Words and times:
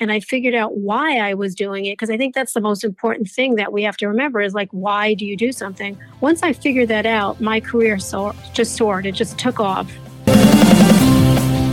and 0.00 0.12
I 0.12 0.20
figured 0.20 0.54
out 0.54 0.76
why 0.76 1.18
I 1.18 1.34
was 1.34 1.54
doing 1.54 1.86
it 1.86 1.94
because 1.94 2.10
I 2.10 2.16
think 2.16 2.34
that's 2.34 2.52
the 2.52 2.60
most 2.60 2.84
important 2.84 3.28
thing 3.28 3.56
that 3.56 3.72
we 3.72 3.82
have 3.82 3.96
to 3.98 4.06
remember 4.06 4.40
is 4.40 4.54
like 4.54 4.68
why 4.70 5.14
do 5.14 5.26
you 5.26 5.36
do 5.36 5.50
something? 5.50 5.98
Once 6.20 6.42
I 6.42 6.52
figured 6.52 6.88
that 6.88 7.06
out, 7.06 7.40
my 7.40 7.58
career 7.58 7.96
just 7.96 8.76
soared. 8.76 9.06
It 9.06 9.12
just 9.12 9.38
took 9.38 9.58
off. 9.58 9.90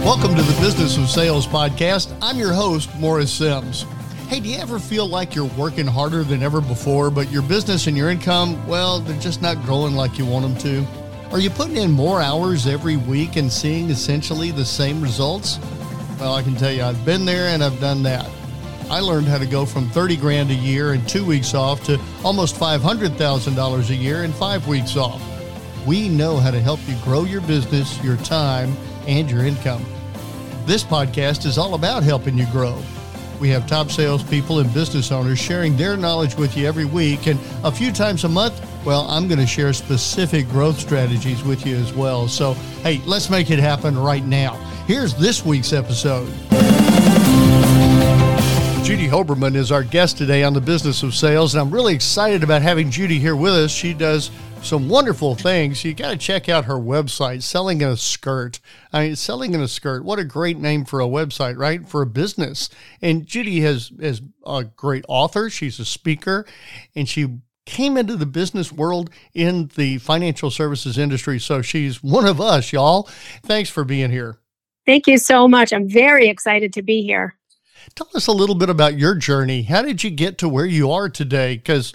Welcome 0.03 0.35
to 0.35 0.41
the 0.41 0.57
Business 0.59 0.97
of 0.97 1.07
Sales 1.09 1.45
podcast. 1.45 2.15
I'm 2.21 2.37
your 2.37 2.53
host, 2.53 2.89
Morris 2.95 3.31
Sims. 3.31 3.85
Hey, 4.27 4.39
do 4.39 4.49
you 4.49 4.57
ever 4.57 4.79
feel 4.79 5.07
like 5.07 5.35
you're 5.35 5.45
working 5.55 5.85
harder 5.85 6.23
than 6.23 6.41
ever 6.41 6.61
before, 6.61 7.11
but 7.11 7.31
your 7.31 7.43
business 7.43 7.85
and 7.85 7.95
your 7.95 8.09
income, 8.09 8.65
well, 8.67 8.99
they're 8.99 9.19
just 9.19 9.41
not 9.43 9.61
growing 9.63 9.93
like 9.93 10.17
you 10.17 10.25
want 10.25 10.45
them 10.45 10.57
to? 10.59 10.85
Are 11.31 11.39
you 11.39 11.51
putting 11.51 11.77
in 11.77 11.91
more 11.91 12.21
hours 12.21 12.65
every 12.65 12.97
week 12.97 13.35
and 13.35 13.51
seeing 13.51 13.89
essentially 13.89 14.49
the 14.49 14.65
same 14.65 15.01
results? 15.01 15.59
Well, 16.19 16.33
I 16.33 16.43
can 16.43 16.55
tell 16.55 16.71
you, 16.71 16.83
I've 16.83 17.03
been 17.03 17.25
there 17.25 17.49
and 17.49 17.63
I've 17.63 17.79
done 17.79 18.03
that. 18.03 18.29
I 18.89 18.99
learned 18.99 19.27
how 19.27 19.37
to 19.37 19.45
go 19.45 19.65
from 19.65 19.89
30 19.89 20.15
grand 20.17 20.49
a 20.49 20.55
year 20.55 20.93
and 20.93 21.07
two 21.09 21.25
weeks 21.25 21.53
off 21.53 21.83
to 21.85 21.99
almost 22.23 22.55
$500,000 22.55 23.89
a 23.89 23.95
year 23.95 24.23
and 24.23 24.33
five 24.33 24.67
weeks 24.67 24.95
off. 24.95 25.21
We 25.85 26.07
know 26.07 26.37
how 26.37 26.51
to 26.51 26.61
help 26.61 26.79
you 26.87 26.95
grow 27.03 27.23
your 27.25 27.41
business, 27.41 28.01
your 28.03 28.17
time, 28.17 28.75
and 29.07 29.29
your 29.29 29.43
income. 29.45 29.85
This 30.65 30.83
podcast 30.83 31.45
is 31.45 31.57
all 31.57 31.73
about 31.73 32.03
helping 32.03 32.37
you 32.37 32.45
grow. 32.51 32.81
We 33.39 33.49
have 33.49 33.67
top 33.67 33.91
salespeople 33.91 34.59
and 34.59 34.73
business 34.73 35.11
owners 35.11 35.39
sharing 35.39 35.75
their 35.75 35.97
knowledge 35.97 36.35
with 36.35 36.55
you 36.55 36.65
every 36.65 36.85
week. 36.85 37.27
And 37.27 37.39
a 37.63 37.71
few 37.71 37.91
times 37.91 38.23
a 38.23 38.29
month, 38.29 38.59
well, 38.85 39.05
I'm 39.09 39.27
going 39.27 39.39
to 39.39 39.47
share 39.47 39.73
specific 39.73 40.47
growth 40.47 40.79
strategies 40.79 41.43
with 41.43 41.65
you 41.65 41.75
as 41.75 41.93
well. 41.93 42.27
So, 42.27 42.53
hey, 42.83 43.01
let's 43.05 43.29
make 43.29 43.51
it 43.51 43.59
happen 43.59 43.97
right 43.97 44.23
now. 44.23 44.53
Here's 44.87 45.15
this 45.15 45.43
week's 45.43 45.73
episode. 45.73 46.27
Judy 48.83 49.07
Hoberman 49.07 49.55
is 49.55 49.71
our 49.71 49.83
guest 49.83 50.15
today 50.15 50.43
on 50.43 50.53
the 50.53 50.61
business 50.61 51.01
of 51.01 51.15
sales, 51.15 51.55
and 51.55 51.61
I'm 51.61 51.71
really 51.71 51.95
excited 51.95 52.43
about 52.43 52.61
having 52.61 52.91
Judy 52.91 53.17
here 53.17 53.35
with 53.35 53.53
us. 53.53 53.71
She 53.71 53.95
does 53.95 54.29
some 54.61 54.87
wonderful 54.87 55.33
things. 55.33 55.83
You 55.83 55.95
got 55.95 56.11
to 56.11 56.17
check 56.17 56.49
out 56.49 56.65
her 56.65 56.75
website, 56.75 57.41
Selling 57.41 57.81
in 57.81 57.89
a 57.89 57.97
Skirt. 57.97 58.59
I 58.93 59.07
mean, 59.07 59.15
Selling 59.15 59.55
in 59.55 59.61
a 59.61 59.67
Skirt, 59.67 60.05
what 60.05 60.19
a 60.19 60.23
great 60.23 60.59
name 60.59 60.85
for 60.85 61.01
a 61.01 61.07
website, 61.07 61.57
right? 61.57 61.87
For 61.89 62.03
a 62.03 62.07
business. 62.07 62.69
And 63.01 63.25
Judy 63.25 63.61
has 63.61 63.91
is 63.97 64.21
a 64.45 64.65
great 64.65 65.05
author. 65.07 65.49
She's 65.49 65.79
a 65.79 65.85
speaker, 65.85 66.45
and 66.95 67.09
she 67.09 67.39
came 67.65 67.97
into 67.97 68.15
the 68.15 68.27
business 68.27 68.71
world 68.71 69.09
in 69.33 69.71
the 69.75 69.97
financial 69.97 70.51
services 70.51 70.99
industry. 70.99 71.39
So 71.39 71.63
she's 71.63 72.03
one 72.03 72.27
of 72.27 72.39
us, 72.39 72.71
y'all. 72.71 73.09
Thanks 73.41 73.71
for 73.71 73.83
being 73.83 74.11
here. 74.11 74.37
Thank 74.85 75.07
you 75.07 75.17
so 75.17 75.47
much. 75.47 75.73
I'm 75.73 75.89
very 75.89 76.27
excited 76.27 76.73
to 76.73 76.83
be 76.83 77.01
here. 77.01 77.35
Tell 77.95 78.09
us 78.13 78.27
a 78.27 78.31
little 78.31 78.55
bit 78.55 78.69
about 78.69 78.97
your 78.97 79.15
journey. 79.15 79.63
How 79.63 79.81
did 79.81 80.03
you 80.03 80.09
get 80.09 80.37
to 80.39 80.49
where 80.49 80.65
you 80.65 80.91
are 80.91 81.09
today? 81.09 81.55
Because 81.55 81.93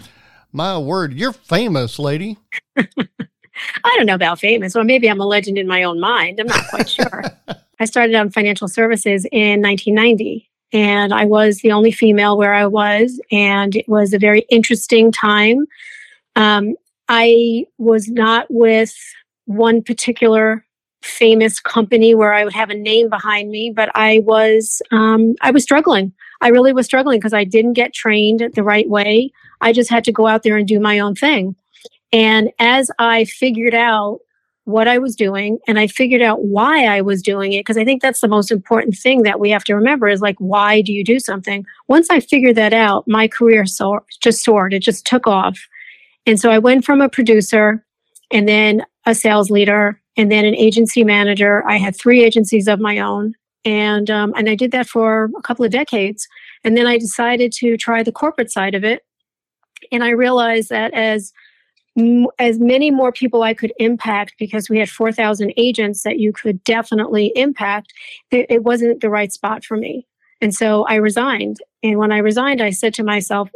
my 0.53 0.79
word, 0.79 1.15
you're 1.15 1.33
famous, 1.33 1.99
lady. 1.99 2.39
I 2.77 3.97
don't 3.97 4.07
know 4.07 4.15
about 4.15 4.41
famous, 4.41 4.75
or 4.75 4.85
maybe 4.85 5.09
I'm 5.09 5.21
a 5.21 5.27
legend 5.27 5.59
in 5.59 5.67
my 5.67 5.83
own 5.83 6.01
mind. 6.01 6.41
I'm 6.41 6.47
not 6.47 6.69
quite 6.69 6.89
sure. 6.89 7.25
I 7.81 7.85
started 7.85 8.15
on 8.15 8.31
financial 8.31 8.69
services 8.69 9.27
in 9.33 9.63
1990, 9.63 10.49
and 10.73 11.13
I 11.13 11.25
was 11.25 11.59
the 11.59 11.73
only 11.73 11.91
female 11.91 12.37
where 12.37 12.55
I 12.55 12.67
was, 12.67 13.21
and 13.31 13.77
it 13.77 13.89
was 13.89 14.13
a 14.13 14.19
very 14.19 14.41
interesting 14.51 15.13
time. 15.13 15.67
Um, 16.37 16.75
I 17.09 17.67
was 17.79 18.09
not 18.09 18.47
with 18.51 18.95
one 19.47 19.83
particular 19.83 20.65
famous 21.03 21.61
company 21.61 22.15
where 22.15 22.33
I 22.33 22.45
would 22.45 22.53
have 22.53 22.71
a 22.71 22.75
name 22.75 23.09
behind 23.09 23.51
me, 23.51 23.73
but 23.75 23.91
I 23.95 24.21
was 24.25 24.83
um, 24.91 25.35
I 25.41 25.51
was 25.51 25.63
struggling. 25.63 26.13
I 26.41 26.49
really 26.49 26.73
was 26.73 26.87
struggling 26.87 27.19
because 27.19 27.35
I 27.35 27.45
didn't 27.45 27.75
get 27.75 27.93
trained 27.93 28.51
the 28.55 28.63
right 28.63 28.89
way. 28.89 29.31
I 29.61 29.73
just 29.73 29.91
had 29.91 30.05
to 30.05 30.13
go 30.13 30.27
out 30.27 30.43
there 30.43 30.57
and 30.57 30.67
do 30.67 30.81
my 30.81 30.99
own 30.99 31.15
thing. 31.15 31.55
And 32.13 32.51
as 32.59 32.91
I 32.99 33.25
figured 33.25 33.75
out 33.75 34.21
what 34.65 34.89
I 34.89 34.99
was 34.99 35.17
doing 35.17 35.59
and 35.67 35.79
I 35.79 35.87
figured 35.87 36.23
out 36.23 36.45
why 36.45 36.85
I 36.85 37.01
was 37.01 37.23
doing 37.23 37.53
it, 37.53 37.61
because 37.61 37.77
I 37.77 37.85
think 37.85 38.03
that's 38.03 38.21
the 38.21 38.29
most 38.29 38.51
important 38.51 38.97
thing 38.97 39.23
that 39.23 39.41
we 39.41 39.51
have 39.51 39.65
to 39.65 39.75
remember 39.75 40.09
is 40.09 40.21
like, 40.21 40.37
why 40.39 40.81
do 40.81 40.93
you 40.93 41.05
do 41.05 41.19
something? 41.19 41.65
Once 41.89 42.09
I 42.11 42.21
figured 42.21 42.57
that 42.57 42.73
out, 42.73 43.07
my 43.07 43.29
career 43.29 43.67
soar, 43.67 44.05
just 44.21 44.45
soared. 44.45 44.73
It 44.73 44.81
just 44.81 45.07
took 45.07 45.27
off. 45.27 45.59
And 46.27 46.39
so 46.39 46.51
I 46.51 46.59
went 46.59 46.85
from 46.85 47.01
a 47.01 47.09
producer 47.09 47.85
and 48.31 48.49
then 48.49 48.85
a 49.07 49.15
sales 49.15 49.51
leader 49.51 50.00
and 50.17 50.31
then 50.31 50.45
an 50.45 50.57
agency 50.57 51.05
manager. 51.05 51.67
I 51.67 51.77
had 51.77 51.97
three 51.97 52.23
agencies 52.23 52.69
of 52.69 52.81
my 52.81 52.99
own. 52.99 53.35
And 53.65 54.11
um, 54.11 54.33
and 54.37 54.49
I 54.49 54.55
did 54.55 54.71
that 54.73 54.89
for 54.89 55.31
a 55.37 55.43
couple 55.43 55.67
of 55.67 55.71
decades, 55.71 56.27
and 56.65 56.79
then 56.79 56.87
I 56.87 56.97
decided 56.97 57.53
to 57.53 57.77
try 57.77 58.03
the 58.03 58.11
corporate 58.11 58.51
side 58.51 58.75
of 58.75 58.85
it, 58.85 59.03
and 59.93 60.03
I 60.03 60.11
realized 60.11 60.71
that 60.71 60.95
as 60.95 61.31
as 62.39 62.59
many 62.59 62.91
more 62.91 63.13
people 63.13 63.43
I 63.43 63.53
could 63.53 63.73
impact 63.79 64.35
because 64.39 64.71
we 64.71 64.79
had 64.79 64.89
4,000 64.89 65.53
agents 65.57 66.03
that 66.05 66.19
you 66.19 66.33
could 66.33 66.63
definitely 66.65 67.33
impact, 67.35 67.93
it 68.31 68.63
wasn't 68.63 69.01
the 69.01 69.11
right 69.11 69.33
spot 69.33 69.65
for 69.65 69.77
me. 69.77 70.07
And 70.41 70.55
so 70.55 70.85
I 70.87 70.95
resigned. 70.95 71.59
And 71.83 71.99
when 71.99 72.13
I 72.13 72.19
resigned, 72.19 72.63
I 72.63 72.71
said 72.71 72.95
to 72.95 73.03
myself, 73.03 73.51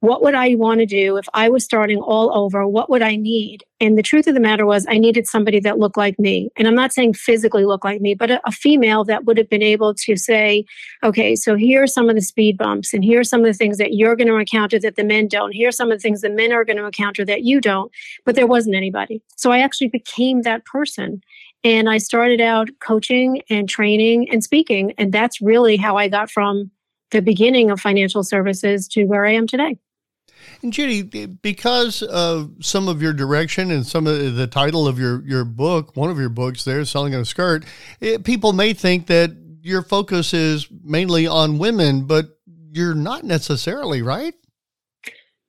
what 0.00 0.22
would 0.22 0.34
I 0.34 0.54
want 0.54 0.80
to 0.80 0.86
do 0.86 1.18
if 1.18 1.26
I 1.34 1.50
was 1.50 1.62
starting 1.62 1.98
all 1.98 2.34
over? 2.36 2.66
What 2.66 2.88
would 2.88 3.02
I 3.02 3.16
need? 3.16 3.64
And 3.80 3.98
the 3.98 4.02
truth 4.02 4.26
of 4.26 4.34
the 4.34 4.40
matter 4.40 4.64
was, 4.64 4.86
I 4.88 4.98
needed 4.98 5.26
somebody 5.26 5.60
that 5.60 5.78
looked 5.78 5.98
like 5.98 6.18
me. 6.18 6.48
And 6.56 6.66
I'm 6.66 6.74
not 6.74 6.92
saying 6.92 7.14
physically 7.14 7.66
look 7.66 7.84
like 7.84 8.00
me, 8.00 8.14
but 8.14 8.30
a, 8.30 8.40
a, 8.46 8.50
female 8.50 9.04
that 9.04 9.26
would 9.26 9.36
have 9.36 9.48
been 9.48 9.62
able 9.62 9.94
to 9.94 10.16
say, 10.16 10.64
okay, 11.02 11.36
so 11.36 11.54
here 11.54 11.82
are 11.82 11.86
some 11.86 12.08
of 12.08 12.14
the 12.14 12.22
speed 12.22 12.56
bumps, 12.56 12.94
and 12.94 13.04
here 13.04 13.20
are 13.20 13.24
some 13.24 13.40
of 13.40 13.46
the 13.46 13.54
things 13.54 13.76
that 13.76 13.94
you're 13.94 14.16
going 14.16 14.28
to 14.28 14.36
encounter 14.36 14.78
that 14.80 14.96
the 14.96 15.04
men 15.04 15.28
don't. 15.28 15.52
Here 15.52 15.68
are 15.68 15.72
some 15.72 15.92
of 15.92 15.98
the 15.98 16.02
things 16.02 16.22
the 16.22 16.30
men 16.30 16.52
are 16.52 16.64
going 16.64 16.78
to 16.78 16.84
encounter 16.84 17.24
that 17.26 17.42
you 17.42 17.60
don't. 17.60 17.92
But 18.24 18.36
there 18.36 18.46
wasn't 18.46 18.76
anybody. 18.76 19.22
So 19.36 19.52
I 19.52 19.58
actually 19.58 19.88
became 19.88 20.42
that 20.42 20.64
person. 20.64 21.22
And 21.62 21.90
I 21.90 21.98
started 21.98 22.40
out 22.40 22.70
coaching 22.80 23.42
and 23.50 23.68
training 23.68 24.30
and 24.30 24.42
speaking. 24.42 24.94
And 24.96 25.12
that's 25.12 25.42
really 25.42 25.76
how 25.76 25.98
I 25.98 26.08
got 26.08 26.30
from 26.30 26.70
the 27.10 27.20
beginning 27.20 27.70
of 27.70 27.80
financial 27.80 28.22
services 28.22 28.88
to 28.88 29.04
where 29.04 29.26
I 29.26 29.32
am 29.32 29.46
today. 29.46 29.76
And 30.62 30.72
Judy, 30.72 31.26
because 31.26 32.02
of 32.02 32.52
some 32.60 32.88
of 32.88 33.00
your 33.02 33.12
direction 33.12 33.70
and 33.70 33.86
some 33.86 34.06
of 34.06 34.34
the 34.34 34.46
title 34.46 34.86
of 34.86 34.98
your, 34.98 35.22
your 35.26 35.44
book, 35.44 35.96
one 35.96 36.10
of 36.10 36.18
your 36.18 36.28
books 36.28 36.64
there, 36.64 36.84
Selling 36.84 37.12
in 37.12 37.20
a 37.20 37.24
Skirt, 37.24 37.64
it, 38.00 38.24
people 38.24 38.52
may 38.52 38.72
think 38.72 39.06
that 39.06 39.30
your 39.62 39.82
focus 39.82 40.32
is 40.34 40.68
mainly 40.82 41.26
on 41.26 41.58
women, 41.58 42.06
but 42.06 42.38
you're 42.72 42.94
not 42.94 43.24
necessarily, 43.24 44.02
right? 44.02 44.34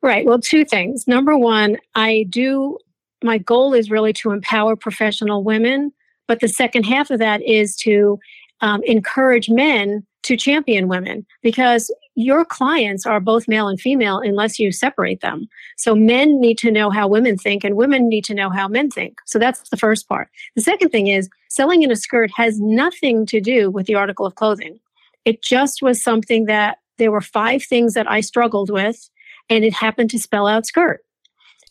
Right. 0.02 0.26
Well, 0.26 0.40
two 0.40 0.66
things. 0.66 1.08
Number 1.08 1.38
one, 1.38 1.78
I 1.94 2.26
do, 2.30 2.78
my 3.24 3.38
goal 3.38 3.74
is 3.74 3.92
really 3.92 4.14
to 4.14 4.32
empower 4.32 4.76
professional 4.76 5.44
women. 5.44 5.92
But 6.28 6.40
the 6.40 6.48
second 6.48 6.84
half 6.84 7.12
of 7.12 7.20
that 7.20 7.42
is 7.42 7.76
to 7.78 8.18
um, 8.62 8.82
encourage 8.84 9.50
men 9.50 10.06
to 10.24 10.38
champion 10.38 10.88
women 10.88 11.26
because 11.42 11.94
your 12.16 12.46
clients 12.46 13.06
are 13.06 13.20
both 13.20 13.48
male 13.48 13.68
and 13.68 13.80
female 13.80 14.20
unless 14.20 14.60
you 14.60 14.72
separate 14.72 15.22
them. 15.22 15.48
So 15.78 15.96
men 15.96 16.40
need 16.40 16.58
to 16.60 16.72
know 16.72 16.90
how 16.90 17.08
women 17.08 17.38
think 17.38 17.64
and 17.64 17.76
women 17.76 18.08
need 18.08 18.26
to 18.26 18.34
know 18.34 18.50
how 18.50 18.68
men 18.68 18.92
think. 18.92 19.20
So 19.26 19.40
that's 19.40 19.70
the 19.70 19.78
first 19.78 20.08
part. 20.08 20.30
The 20.56 20.62
second 20.62 20.90
thing 20.90 21.08
is 21.08 21.30
selling 21.50 21.84
in 21.84 21.92
a 21.92 21.96
skirt 21.96 22.32
has 22.36 22.60
nothing 22.60 23.26
to 23.28 23.42
do 23.42 23.72
with 23.72 23.86
the 23.86 23.96
article 23.96 24.26
of 24.26 24.36
clothing. 24.36 24.80
It 25.26 25.42
just 25.42 25.82
was 25.82 26.04
something 26.04 26.46
that 26.46 26.78
there 26.98 27.12
were 27.12 27.22
five 27.22 27.64
things 27.64 27.94
that 27.94 28.10
I 28.10 28.22
struggled 28.22 28.70
with 28.70 29.10
and 29.50 29.64
it 29.64 29.74
happened 29.74 30.10
to 30.12 30.20
spell 30.20 30.48
out 30.48 30.66
skirt. 30.66 31.02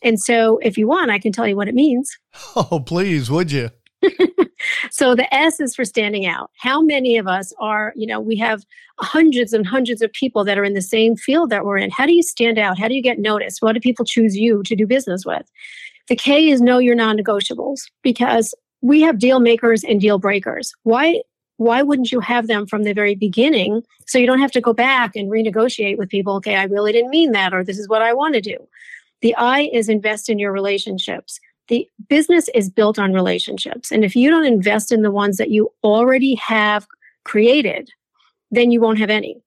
And 0.02 0.18
so 0.18 0.58
if 0.58 0.78
you 0.78 0.88
want, 0.88 1.10
I 1.10 1.18
can 1.18 1.32
tell 1.32 1.46
you 1.46 1.56
what 1.56 1.68
it 1.68 1.74
means. 1.74 2.16
Oh, 2.56 2.82
please, 2.84 3.30
would 3.30 3.52
you? 3.52 3.70
so 4.90 5.14
the 5.14 5.32
S 5.34 5.60
is 5.60 5.74
for 5.74 5.84
standing 5.84 6.26
out. 6.26 6.50
How 6.56 6.80
many 6.80 7.16
of 7.16 7.26
us 7.26 7.52
are, 7.58 7.92
you 7.96 8.06
know, 8.06 8.20
we 8.20 8.36
have 8.36 8.64
hundreds 9.00 9.52
and 9.52 9.66
hundreds 9.66 10.02
of 10.02 10.12
people 10.12 10.44
that 10.44 10.58
are 10.58 10.64
in 10.64 10.74
the 10.74 10.82
same 10.82 11.16
field 11.16 11.50
that 11.50 11.64
we're 11.64 11.78
in. 11.78 11.90
How 11.90 12.06
do 12.06 12.14
you 12.14 12.22
stand 12.22 12.58
out? 12.58 12.78
How 12.78 12.88
do 12.88 12.94
you 12.94 13.02
get 13.02 13.18
noticed? 13.18 13.62
What 13.62 13.72
do 13.72 13.80
people 13.80 14.04
choose 14.04 14.36
you 14.36 14.62
to 14.64 14.76
do 14.76 14.86
business 14.86 15.24
with? 15.24 15.50
The 16.08 16.16
K 16.16 16.50
is 16.50 16.60
know 16.60 16.78
your 16.78 16.94
non-negotiables 16.94 17.80
because 18.02 18.54
we 18.82 19.00
have 19.00 19.18
deal 19.18 19.40
makers 19.40 19.84
and 19.84 20.00
deal 20.00 20.18
breakers. 20.18 20.72
Why 20.82 21.22
why 21.56 21.82
wouldn't 21.82 22.10
you 22.10 22.20
have 22.20 22.46
them 22.46 22.66
from 22.66 22.84
the 22.84 22.94
very 22.94 23.14
beginning 23.14 23.82
so 24.06 24.18
you 24.18 24.26
don't 24.26 24.40
have 24.40 24.50
to 24.52 24.62
go 24.62 24.72
back 24.72 25.14
and 25.14 25.30
renegotiate 25.30 25.98
with 25.98 26.08
people, 26.08 26.36
okay, 26.36 26.56
I 26.56 26.64
really 26.64 26.90
didn't 26.90 27.10
mean 27.10 27.32
that 27.32 27.52
or 27.52 27.62
this 27.62 27.78
is 27.78 27.86
what 27.86 28.00
I 28.00 28.14
want 28.14 28.32
to 28.34 28.40
do. 28.40 28.56
The 29.20 29.34
I 29.34 29.68
is 29.70 29.90
invest 29.90 30.30
in 30.30 30.38
your 30.38 30.52
relationships 30.52 31.38
the 31.70 31.88
business 32.10 32.50
is 32.54 32.68
built 32.68 32.98
on 32.98 33.14
relationships. 33.14 33.90
And 33.90 34.04
if 34.04 34.14
you 34.14 34.28
don't 34.28 34.44
invest 34.44 34.92
in 34.92 35.00
the 35.00 35.10
ones 35.10 35.38
that 35.38 35.50
you 35.50 35.72
already 35.82 36.34
have 36.34 36.86
created, 37.24 37.88
then 38.50 38.70
you 38.70 38.80
won't 38.82 38.98
have 38.98 39.08
any. 39.08 39.40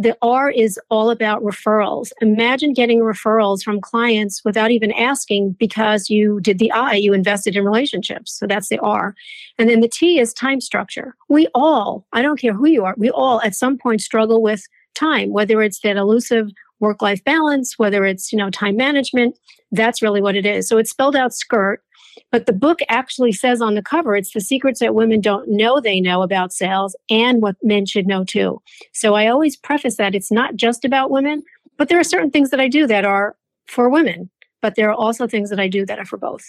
the 0.00 0.16
R 0.22 0.50
is 0.50 0.80
all 0.88 1.10
about 1.10 1.42
referrals. 1.42 2.10
Imagine 2.22 2.72
getting 2.72 3.00
referrals 3.00 3.62
from 3.62 3.82
clients 3.82 4.42
without 4.46 4.70
even 4.70 4.92
asking 4.92 5.56
because 5.58 6.08
you 6.08 6.40
did 6.40 6.58
the 6.58 6.72
I, 6.72 6.94
you 6.94 7.12
invested 7.12 7.54
in 7.54 7.66
relationships. 7.66 8.32
So 8.32 8.46
that's 8.46 8.70
the 8.70 8.78
R. 8.78 9.14
And 9.58 9.68
then 9.68 9.80
the 9.80 9.88
T 9.88 10.18
is 10.18 10.32
time 10.32 10.62
structure. 10.62 11.14
We 11.28 11.48
all, 11.54 12.06
I 12.14 12.22
don't 12.22 12.40
care 12.40 12.54
who 12.54 12.66
you 12.66 12.82
are, 12.86 12.94
we 12.96 13.10
all 13.10 13.42
at 13.42 13.54
some 13.54 13.76
point 13.76 14.00
struggle 14.00 14.40
with 14.40 14.66
time, 14.94 15.32
whether 15.32 15.60
it's 15.60 15.80
that 15.80 15.98
elusive 15.98 16.48
work 16.80 17.02
life 17.02 17.22
balance, 17.24 17.78
whether 17.78 18.04
it's, 18.04 18.32
you 18.32 18.38
know, 18.38 18.50
time 18.50 18.76
management. 18.76 19.38
That's 19.70 20.02
really 20.02 20.20
what 20.20 20.36
it 20.36 20.46
is. 20.46 20.68
So 20.68 20.78
it's 20.78 20.90
spelled 20.90 21.16
out 21.16 21.32
skirt. 21.32 21.82
But 22.32 22.46
the 22.46 22.52
book 22.52 22.80
actually 22.88 23.32
says 23.32 23.62
on 23.62 23.74
the 23.74 23.82
cover, 23.82 24.16
it's 24.16 24.32
the 24.32 24.40
secrets 24.40 24.80
that 24.80 24.94
women 24.94 25.20
don't 25.20 25.48
know 25.48 25.80
they 25.80 26.00
know 26.00 26.22
about 26.22 26.52
sales 26.52 26.96
and 27.08 27.40
what 27.40 27.56
men 27.62 27.86
should 27.86 28.06
know 28.06 28.24
too. 28.24 28.60
So 28.92 29.14
I 29.14 29.28
always 29.28 29.56
preface 29.56 29.96
that 29.96 30.14
it's 30.14 30.32
not 30.32 30.56
just 30.56 30.84
about 30.84 31.10
women, 31.10 31.42
but 31.76 31.88
there 31.88 31.98
are 31.98 32.04
certain 32.04 32.30
things 32.30 32.50
that 32.50 32.60
I 32.60 32.68
do 32.68 32.86
that 32.88 33.04
are 33.04 33.36
for 33.66 33.88
women, 33.88 34.30
but 34.60 34.74
there 34.74 34.90
are 34.90 34.94
also 34.94 35.26
things 35.26 35.50
that 35.50 35.60
I 35.60 35.68
do 35.68 35.86
that 35.86 35.98
are 35.98 36.04
for 36.04 36.18
both. 36.18 36.44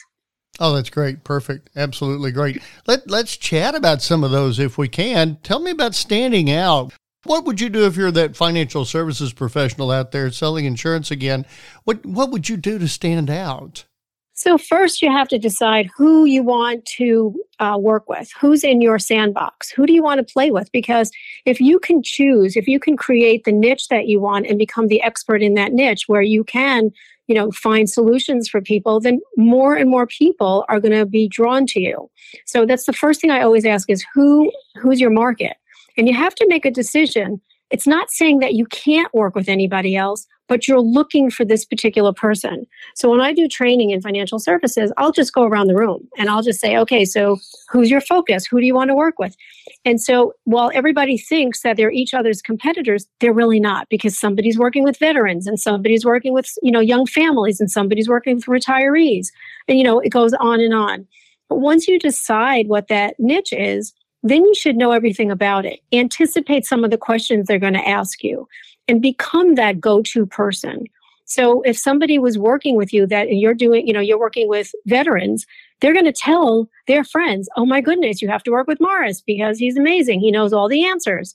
Oh, 0.59 0.75
that's 0.75 0.89
great. 0.89 1.23
Perfect. 1.23 1.69
Absolutely 1.75 2.31
great. 2.31 2.61
Let, 2.85 3.09
let's 3.09 3.37
chat 3.37 3.73
about 3.73 4.01
some 4.01 4.23
of 4.23 4.31
those 4.31 4.59
if 4.59 4.77
we 4.77 4.87
can. 4.87 5.37
Tell 5.43 5.59
me 5.59 5.71
about 5.71 5.95
standing 5.95 6.51
out. 6.51 6.93
What 7.23 7.45
would 7.45 7.61
you 7.61 7.69
do 7.69 7.85
if 7.85 7.95
you're 7.95 8.11
that 8.11 8.35
financial 8.35 8.83
services 8.83 9.31
professional 9.31 9.91
out 9.91 10.11
there 10.11 10.31
selling 10.31 10.65
insurance 10.65 11.11
again? 11.11 11.45
What 11.83 12.05
what 12.05 12.31
would 12.31 12.49
you 12.49 12.57
do 12.57 12.79
to 12.79 12.87
stand 12.87 13.29
out? 13.29 13.85
So 14.33 14.57
first, 14.57 15.03
you 15.03 15.11
have 15.11 15.27
to 15.27 15.37
decide 15.37 15.87
who 15.95 16.25
you 16.25 16.41
want 16.41 16.83
to 16.97 17.39
uh, 17.59 17.77
work 17.79 18.09
with. 18.09 18.31
Who's 18.39 18.63
in 18.63 18.81
your 18.81 18.97
sandbox? 18.97 19.69
Who 19.69 19.85
do 19.85 19.93
you 19.93 20.01
want 20.01 20.17
to 20.17 20.33
play 20.33 20.49
with? 20.49 20.71
Because 20.71 21.11
if 21.45 21.61
you 21.61 21.77
can 21.77 22.01
choose, 22.01 22.55
if 22.55 22.67
you 22.67 22.79
can 22.79 22.97
create 22.97 23.43
the 23.43 23.51
niche 23.51 23.89
that 23.89 24.07
you 24.07 24.19
want 24.19 24.47
and 24.47 24.57
become 24.57 24.87
the 24.87 25.03
expert 25.03 25.43
in 25.43 25.53
that 25.55 25.73
niche, 25.73 26.05
where 26.07 26.23
you 26.23 26.43
can, 26.43 26.89
you 27.27 27.35
know, 27.35 27.51
find 27.51 27.87
solutions 27.87 28.49
for 28.49 28.61
people, 28.61 28.99
then 28.99 29.19
more 29.37 29.75
and 29.75 29.91
more 29.91 30.07
people 30.07 30.65
are 30.69 30.79
going 30.79 30.97
to 30.97 31.05
be 31.05 31.27
drawn 31.27 31.67
to 31.67 31.79
you. 31.79 32.09
So 32.47 32.65
that's 32.65 32.85
the 32.85 32.93
first 32.93 33.21
thing 33.21 33.29
I 33.29 33.43
always 33.43 33.65
ask: 33.65 33.91
is 33.91 34.03
who 34.11 34.51
who's 34.81 34.99
your 34.99 35.11
market? 35.11 35.55
And 35.97 36.07
you 36.07 36.13
have 36.15 36.35
to 36.35 36.47
make 36.47 36.65
a 36.65 36.71
decision. 36.71 37.41
It's 37.69 37.87
not 37.87 38.11
saying 38.11 38.39
that 38.39 38.53
you 38.53 38.65
can't 38.65 39.13
work 39.13 39.35
with 39.35 39.47
anybody 39.47 39.95
else, 39.95 40.27
but 40.51 40.67
you're 40.67 40.81
looking 40.81 41.31
for 41.31 41.45
this 41.45 41.63
particular 41.63 42.11
person. 42.11 42.67
So 42.95 43.09
when 43.09 43.21
I 43.21 43.31
do 43.31 43.47
training 43.47 43.91
in 43.91 44.01
financial 44.01 44.37
services, 44.37 44.91
I'll 44.97 45.13
just 45.13 45.33
go 45.33 45.43
around 45.43 45.67
the 45.67 45.75
room 45.75 46.05
and 46.17 46.29
I'll 46.29 46.41
just 46.41 46.59
say, 46.59 46.75
okay, 46.75 47.05
so 47.05 47.37
who's 47.69 47.89
your 47.89 48.01
focus? 48.01 48.45
Who 48.45 48.59
do 48.59 48.65
you 48.65 48.75
want 48.75 48.89
to 48.89 48.95
work 48.95 49.17
with? 49.17 49.33
And 49.85 50.01
so 50.01 50.33
while 50.43 50.69
everybody 50.73 51.17
thinks 51.17 51.61
that 51.61 51.77
they're 51.77 51.89
each 51.89 52.13
other's 52.13 52.41
competitors, 52.41 53.07
they're 53.21 53.31
really 53.31 53.61
not 53.61 53.87
because 53.89 54.19
somebody's 54.19 54.59
working 54.59 54.83
with 54.83 54.99
veterans 54.99 55.47
and 55.47 55.57
somebody's 55.57 56.03
working 56.03 56.33
with, 56.33 56.51
you 56.61 56.71
know, 56.71 56.81
young 56.81 57.05
families 57.05 57.61
and 57.61 57.71
somebody's 57.71 58.09
working 58.09 58.35
with 58.35 58.45
retirees. 58.45 59.27
And, 59.69 59.77
you 59.77 59.85
know, 59.85 60.01
it 60.01 60.09
goes 60.09 60.33
on 60.33 60.59
and 60.59 60.73
on. 60.73 61.07
But 61.47 61.59
once 61.59 61.87
you 61.87 61.97
decide 61.97 62.67
what 62.67 62.89
that 62.89 63.15
niche 63.19 63.53
is, 63.53 63.93
then 64.23 64.43
you 64.45 64.55
should 64.55 64.75
know 64.75 64.91
everything 64.91 65.31
about 65.31 65.65
it. 65.65 65.79
Anticipate 65.91 66.65
some 66.65 66.83
of 66.83 66.91
the 66.91 66.97
questions 66.97 67.47
they're 67.47 67.59
going 67.59 67.73
to 67.73 67.87
ask 67.87 68.23
you 68.23 68.47
and 68.87 69.01
become 69.01 69.55
that 69.55 69.79
go-to 69.79 70.25
person. 70.25 70.85
So 71.25 71.61
if 71.61 71.77
somebody 71.77 72.19
was 72.19 72.37
working 72.37 72.75
with 72.75 72.91
you 72.91 73.07
that 73.07 73.29
you're 73.31 73.53
doing, 73.53 73.87
you 73.87 73.93
know, 73.93 74.01
you're 74.01 74.19
working 74.19 74.49
with 74.49 74.71
veterans, 74.85 75.45
they're 75.79 75.93
going 75.93 76.05
to 76.05 76.11
tell 76.11 76.69
their 76.87 77.03
friends, 77.03 77.47
"Oh 77.55 77.65
my 77.65 77.79
goodness, 77.79 78.21
you 78.21 78.27
have 78.27 78.43
to 78.43 78.51
work 78.51 78.67
with 78.67 78.81
Morris 78.81 79.21
because 79.21 79.57
he's 79.57 79.77
amazing. 79.77 80.19
He 80.19 80.29
knows 80.29 80.51
all 80.51 80.67
the 80.67 80.85
answers." 80.85 81.33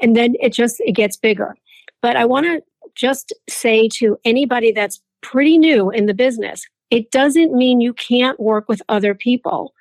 And 0.00 0.14
then 0.14 0.34
it 0.40 0.52
just 0.52 0.80
it 0.80 0.92
gets 0.92 1.16
bigger. 1.16 1.56
But 2.02 2.16
I 2.16 2.24
want 2.26 2.46
to 2.46 2.62
just 2.94 3.32
say 3.48 3.88
to 3.94 4.18
anybody 4.24 4.70
that's 4.70 5.00
pretty 5.22 5.56
new 5.56 5.90
in 5.90 6.06
the 6.06 6.14
business, 6.14 6.66
it 6.90 7.10
doesn't 7.10 7.54
mean 7.54 7.80
you 7.80 7.94
can't 7.94 8.38
work 8.38 8.68
with 8.68 8.82
other 8.88 9.14
people 9.14 9.72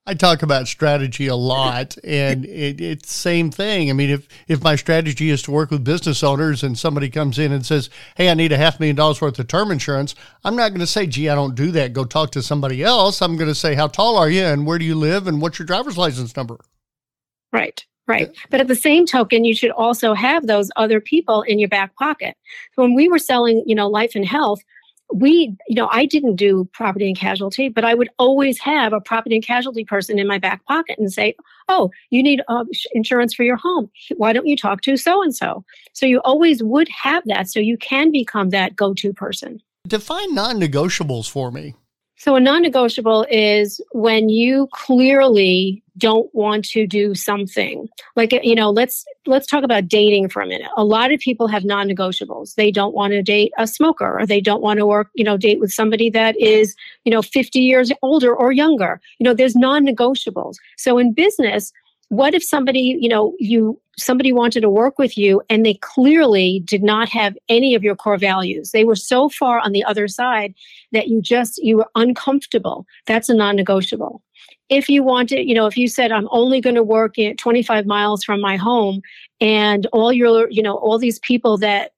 I 0.06 0.14
talk 0.16 0.44
about 0.44 0.68
strategy 0.68 1.28
a 1.28 1.36
lot, 1.36 1.98
and 2.04 2.44
it, 2.44 2.82
it's 2.82 3.14
same 3.14 3.52
thing. 3.52 3.90
I 3.90 3.94
mean, 3.94 4.10
if 4.10 4.28
if 4.50 4.62
my 4.62 4.76
strategy 4.76 5.30
is 5.30 5.42
to 5.44 5.52
work 5.52 5.72
with 5.72 5.86
business 5.86 6.24
owners, 6.24 6.62
and 6.62 6.78
somebody 6.78 7.10
comes 7.10 7.40
in 7.40 7.54
and 7.54 7.66
says, 7.66 7.90
"Hey, 8.18 8.30
I 8.30 8.34
need 8.34 8.52
a 8.52 8.58
half 8.58 8.82
million 8.82 8.98
dollars 8.98 9.22
worth 9.22 9.40
of 9.40 9.48
term 9.48 9.72
insurance," 9.72 10.14
I'm 10.44 10.58
not 10.58 10.70
going 10.70 10.82
to 10.82 10.88
say, 10.88 11.08
"Gee, 11.08 11.30
I 11.30 11.36
don't 11.36 11.56
do 11.56 11.72
that. 11.72 11.94
Go 11.94 12.04
talk 12.04 12.32
to 12.32 12.42
somebody 12.42 12.84
else." 12.84 13.22
I'm 13.22 13.38
going 13.38 13.48
to 13.48 13.56
say, 13.56 13.76
"How 13.76 13.88
tall 13.88 14.18
are 14.18 14.30
you, 14.30 14.44
and 14.44 14.66
where 14.68 14.78
do 14.78 14.84
you 14.84 14.96
live, 14.96 15.26
and 15.26 15.42
what's 15.42 15.58
your 15.58 15.66
driver's 15.66 15.98
license 15.98 16.36
number?" 16.36 16.60
Right. 17.54 17.86
Right. 18.06 18.36
But 18.50 18.60
at 18.60 18.68
the 18.68 18.76
same 18.76 19.06
token, 19.06 19.46
you 19.46 19.56
should 19.56 19.72
also 19.72 20.14
have 20.14 20.46
those 20.46 20.70
other 20.76 21.00
people 21.00 21.44
in 21.44 21.58
your 21.58 21.70
back 21.70 21.96
pocket. 21.96 22.36
When 22.76 22.94
we 22.94 23.08
were 23.08 23.20
selling, 23.20 23.64
you 23.66 23.76
know, 23.76 23.88
life 23.88 24.16
and 24.16 24.26
health, 24.26 24.60
we, 25.14 25.56
you 25.68 25.76
know, 25.76 25.90
I 25.92 26.06
didn't 26.06 26.36
do 26.36 26.68
property 26.74 27.08
and 27.08 27.18
casualty, 27.18 27.70
but 27.70 27.86
I 27.86 27.94
would 27.94 28.10
always 28.18 28.60
have 28.60 28.94
a 28.94 29.02
property 29.02 29.36
and 29.36 29.44
casualty 29.44 29.86
person 29.86 30.20
in 30.20 30.28
my 30.28 30.38
back 30.38 30.66
pocket 30.66 30.98
and 30.98 31.12
say, 31.12 31.36
Oh, 31.70 31.92
you 32.10 32.22
need 32.22 32.42
uh, 32.48 32.66
insurance 32.94 33.34
for 33.34 33.44
your 33.44 33.56
home. 33.56 33.90
Why 34.18 34.34
don't 34.34 34.48
you 34.48 34.58
talk 34.58 34.82
to 34.82 34.98
so 34.98 35.22
and 35.24 35.36
so? 35.36 35.64
So 35.94 36.06
you 36.06 36.20
always 36.22 36.64
would 36.64 36.90
have 36.90 37.24
that. 37.26 37.50
So 37.50 37.60
you 37.60 37.78
can 37.78 38.12
become 38.12 38.50
that 38.50 38.76
go 38.76 38.94
to 38.96 39.14
person. 39.14 39.62
Define 39.88 40.34
non 40.34 40.60
negotiables 40.60 41.30
for 41.30 41.52
me. 41.52 41.76
So 42.24 42.38
a 42.38 42.40
non-negotiable 42.40 43.26
is 43.30 43.82
when 43.92 44.30
you 44.30 44.70
clearly 44.72 45.84
don't 45.98 46.34
want 46.34 46.64
to 46.70 46.88
do 46.88 47.14
something. 47.14 47.90
Like 48.16 48.32
you 48.32 48.56
know, 48.56 48.70
let's 48.70 49.04
let's 49.26 49.46
talk 49.46 49.62
about 49.62 49.90
dating 49.90 50.30
for 50.30 50.42
a 50.42 50.48
minute. 50.48 50.72
A 50.78 50.86
lot 50.86 51.12
of 51.12 51.20
people 51.20 51.48
have 51.48 51.66
non-negotiables. 51.66 52.56
They 52.56 52.72
don't 52.72 52.96
want 52.96 53.12
to 53.12 53.22
date 53.22 53.52
a 53.58 53.68
smoker 53.68 54.18
or 54.18 54.26
they 54.26 54.40
don't 54.40 54.62
want 54.62 54.78
to 54.78 54.86
work, 54.86 55.10
you 55.16 55.26
know, 55.26 55.36
date 55.36 55.60
with 55.60 55.74
somebody 55.74 56.10
that 56.12 56.40
is, 56.40 56.78
you 57.04 57.12
know, 57.12 57.22
50 57.22 57.60
years 57.60 57.92
older 58.02 58.34
or 58.34 58.54
younger. 58.54 59.02
You 59.20 59.26
know, 59.26 59.34
there's 59.34 59.58
non-negotiables. 59.58 60.56
So 60.78 60.98
in 60.98 61.14
business, 61.14 61.74
what 62.14 62.34
if 62.34 62.44
somebody 62.44 62.98
you 63.00 63.10
know 63.10 63.34
you 63.40 63.80
somebody 63.98 64.32
wanted 64.32 64.62
to 64.62 64.70
work 64.70 64.98
with 64.98 65.18
you 65.18 65.42
and 65.50 65.66
they 65.66 65.76
clearly 65.76 66.62
did 66.66 66.84
not 66.84 67.10
have 67.10 67.38
any 67.50 67.76
of 67.76 67.84
your 67.84 67.96
core 67.96 68.18
values? 68.18 68.72
They 68.72 68.84
were 68.84 68.96
so 68.96 69.30
far 69.30 69.60
on 69.60 69.72
the 69.72 69.84
other 69.84 70.08
side 70.08 70.54
that 70.92 71.08
you 71.08 71.22
just 71.22 71.58
you 71.58 71.78
were 71.78 71.90
uncomfortable. 71.96 72.86
That's 73.08 73.30
a 73.30 73.34
non-negotiable. 73.34 74.22
If 74.70 74.90
you 74.90 75.04
wanted 75.04 75.48
you 75.48 75.56
know 75.56 75.66
if 75.66 75.78
you 75.78 75.88
said 75.88 76.12
i'm 76.12 76.28
only 76.32 76.62
going 76.62 76.76
to 76.76 76.84
work 76.84 77.20
at 77.20 77.38
25 77.38 77.86
miles 77.86 78.24
from 78.24 78.40
my 78.42 78.56
home 78.56 79.02
and 79.42 79.86
all 79.88 80.12
your 80.12 80.50
you 80.50 80.64
know 80.64 80.76
all 80.76 80.98
these 80.98 81.20
people 81.20 81.58
that 81.58 81.92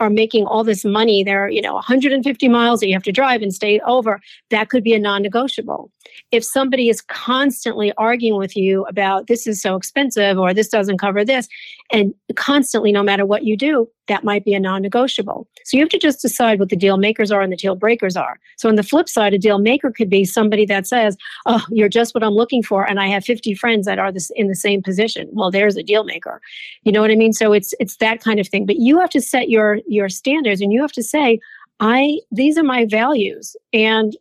are 0.00 0.10
making 0.10 0.44
all 0.46 0.64
this 0.64 0.84
money 0.84 1.24
they're 1.24 1.48
you 1.48 1.62
know 1.62 1.74
150 1.74 2.48
miles 2.48 2.80
that 2.80 2.88
you 2.88 2.94
have 2.94 3.02
to 3.04 3.12
drive 3.12 3.40
and 3.40 3.54
stay 3.54 3.80
over 3.86 4.20
that 4.50 4.68
could 4.68 4.82
be 4.82 4.94
a 4.94 4.98
non-negotiable 4.98 5.90
if 6.32 6.44
somebody 6.44 6.88
is 6.88 7.00
constantly 7.02 7.92
arguing 7.98 8.38
with 8.38 8.56
you 8.56 8.84
about 8.84 9.26
this 9.26 9.46
is 9.46 9.60
so 9.60 9.76
expensive 9.76 10.38
or 10.38 10.52
this 10.52 10.68
doesn't 10.68 10.98
cover 10.98 11.24
this 11.24 11.48
and 11.90 12.14
constantly 12.34 12.92
no 12.92 13.02
matter 13.02 13.24
what 13.24 13.44
you 13.44 13.56
do 13.56 13.88
that 14.08 14.22
might 14.22 14.44
be 14.44 14.54
a 14.54 14.60
non-negotiable. 14.60 15.48
So 15.64 15.76
you 15.76 15.82
have 15.82 15.90
to 15.90 15.98
just 15.98 16.22
decide 16.22 16.60
what 16.60 16.68
the 16.68 16.76
deal 16.76 16.96
makers 16.96 17.32
are 17.32 17.40
and 17.40 17.52
the 17.52 17.56
deal 17.56 17.74
breakers 17.74 18.16
are. 18.16 18.38
So 18.56 18.68
on 18.68 18.76
the 18.76 18.82
flip 18.82 19.08
side 19.08 19.34
a 19.34 19.38
deal 19.38 19.58
maker 19.58 19.90
could 19.90 20.08
be 20.08 20.24
somebody 20.24 20.64
that 20.66 20.86
says 20.86 21.16
oh 21.46 21.64
you're 21.70 21.88
just 21.88 22.14
what 22.14 22.22
i'm 22.22 22.34
looking 22.34 22.62
for 22.62 22.88
and 22.88 23.00
i 23.00 23.08
have 23.08 23.24
50 23.24 23.54
friends 23.54 23.86
that 23.86 23.98
are 23.98 24.12
this 24.12 24.30
in 24.36 24.48
the 24.48 24.54
same 24.54 24.82
position. 24.82 25.28
Well 25.32 25.50
there's 25.50 25.76
a 25.76 25.82
deal 25.82 26.04
maker. 26.04 26.40
You 26.82 26.92
know 26.92 27.00
what 27.00 27.10
i 27.10 27.16
mean? 27.16 27.32
So 27.32 27.52
it's 27.52 27.74
it's 27.80 27.96
that 27.96 28.22
kind 28.22 28.40
of 28.40 28.48
thing. 28.48 28.66
But 28.66 28.76
you 28.76 28.98
have 29.00 29.10
to 29.10 29.20
set 29.20 29.48
your 29.48 29.80
your 29.86 30.08
standards 30.08 30.60
and 30.60 30.72
you 30.72 30.80
have 30.80 30.92
to 30.92 31.02
say 31.02 31.38
i 31.80 32.18
these 32.30 32.56
are 32.56 32.62
my 32.62 32.86
values 32.86 33.56
and 33.72 34.16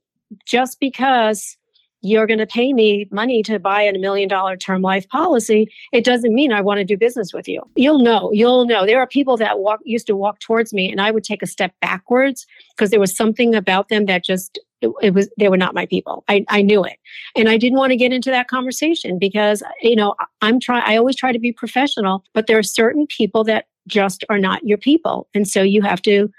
just 0.45 0.79
because 0.79 1.57
you're 2.05 2.27
going 2.27 2.39
to 2.39 2.45
pay 2.45 2.71
me 2.73 3.07
money 3.11 3.41
to 3.43 3.59
buy 3.59 3.81
a 3.81 3.97
million 3.97 4.29
dollar 4.29 4.55
term 4.55 4.81
life 4.81 5.07
policy 5.09 5.71
it 5.91 6.03
doesn't 6.03 6.33
mean 6.33 6.51
i 6.51 6.61
want 6.61 6.77
to 6.77 6.85
do 6.85 6.97
business 6.97 7.33
with 7.33 7.47
you. 7.47 7.61
You'll 7.75 7.99
know 7.99 8.31
you'll 8.31 8.65
know. 8.65 8.85
There 8.85 8.99
are 8.99 9.07
people 9.07 9.37
that 9.37 9.59
walk 9.59 9.79
used 9.83 10.07
to 10.07 10.15
walk 10.15 10.39
towards 10.39 10.73
me 10.73 10.91
and 10.91 11.01
i 11.01 11.11
would 11.11 11.23
take 11.23 11.41
a 11.41 11.47
step 11.47 11.73
backwards 11.81 12.45
because 12.71 12.91
there 12.91 12.99
was 12.99 13.15
something 13.15 13.55
about 13.55 13.89
them 13.89 14.05
that 14.05 14.23
just 14.23 14.59
it, 14.81 14.91
it, 15.01 15.13
was 15.13 15.29
they 15.39 15.47
were 15.49 15.57
not 15.57 15.73
my 15.73 15.85
people. 15.85 16.23
I, 16.27 16.45
I 16.49 16.61
knew 16.61 16.83
it. 16.83 16.97
And 17.35 17.49
i 17.49 17.57
didn't 17.57 17.79
want 17.79 17.91
to 17.91 17.97
get 17.97 18.13
into 18.13 18.29
that 18.31 18.47
conversation 18.47 19.17
because 19.17 19.63
you 19.81 19.95
know 19.95 20.15
i'm 20.41 20.59
trying 20.59 20.83
i 20.85 20.95
always 20.97 21.15
try 21.15 21.31
to 21.31 21.39
be 21.39 21.51
professional 21.51 22.23
but 22.33 22.47
there 22.47 22.57
are 22.57 22.63
certain 22.63 23.07
people 23.07 23.43
that 23.45 23.65
just 23.87 24.23
are 24.29 24.39
not 24.39 24.65
your 24.65 24.77
people. 24.77 25.27
And 25.33 25.47
so 25.47 25.61
you 25.61 25.81
have 25.81 26.01
to 26.03 26.29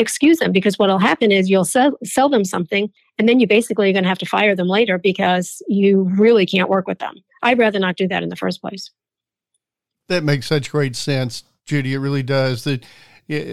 excuse 0.00 0.38
them 0.38 0.50
because 0.50 0.78
what'll 0.78 0.98
happen 0.98 1.30
is 1.30 1.48
you'll 1.50 1.64
sell, 1.64 1.92
sell 2.02 2.28
them 2.28 2.44
something 2.44 2.90
and 3.18 3.28
then 3.28 3.38
you 3.38 3.46
basically 3.46 3.90
are 3.90 3.92
going 3.92 4.04
to 4.04 4.08
have 4.08 4.18
to 4.18 4.26
fire 4.26 4.56
them 4.56 4.66
later 4.66 4.98
because 4.98 5.62
you 5.68 6.10
really 6.16 6.46
can't 6.46 6.70
work 6.70 6.86
with 6.86 6.98
them. 6.98 7.14
I'd 7.42 7.58
rather 7.58 7.78
not 7.78 7.96
do 7.96 8.08
that 8.08 8.22
in 8.22 8.30
the 8.30 8.36
first 8.36 8.60
place. 8.60 8.90
That 10.08 10.24
makes 10.24 10.46
such 10.46 10.70
great 10.70 10.96
sense, 10.96 11.44
Judy. 11.66 11.94
It 11.94 11.98
really 11.98 12.22
does. 12.22 12.64
That 12.64 12.84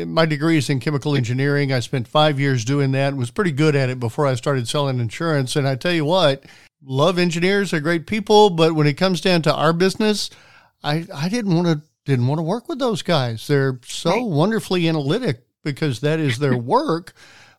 my 0.07 0.25
degree 0.25 0.57
is 0.57 0.69
in 0.69 0.79
chemical 0.79 1.15
engineering. 1.15 1.71
I 1.71 1.81
spent 1.81 2.07
five 2.07 2.39
years 2.39 2.65
doing 2.65 2.91
that 2.93 3.09
and 3.09 3.17
was 3.17 3.29
pretty 3.29 3.51
good 3.51 3.75
at 3.75 3.89
it 3.89 3.99
before 3.99 4.25
I 4.25 4.35
started 4.35 4.67
selling 4.67 4.99
insurance. 4.99 5.55
And 5.55 5.67
I 5.67 5.75
tell 5.75 5.93
you 5.93 6.05
what, 6.05 6.45
love 6.83 7.19
engineers, 7.19 7.73
are 7.73 7.79
great 7.79 8.07
people, 8.07 8.49
but 8.49 8.73
when 8.73 8.87
it 8.87 8.95
comes 8.95 9.21
down 9.21 9.43
to 9.43 9.53
our 9.53 9.73
business, 9.73 10.29
I, 10.83 11.05
I 11.13 11.29
didn't 11.29 11.55
want 11.55 11.67
to 11.67 11.81
didn't 12.05 12.27
want 12.27 12.39
to 12.39 12.43
work 12.43 12.69
with 12.69 12.79
those 12.79 13.01
guys. 13.01 13.45
They're 13.47 13.81
so 13.85 14.11
right. 14.11 14.25
wonderfully 14.25 14.87
analytic 14.87 15.46
because 15.63 15.99
that 16.01 16.19
is 16.19 16.39
their 16.39 16.57
work. 16.57 17.13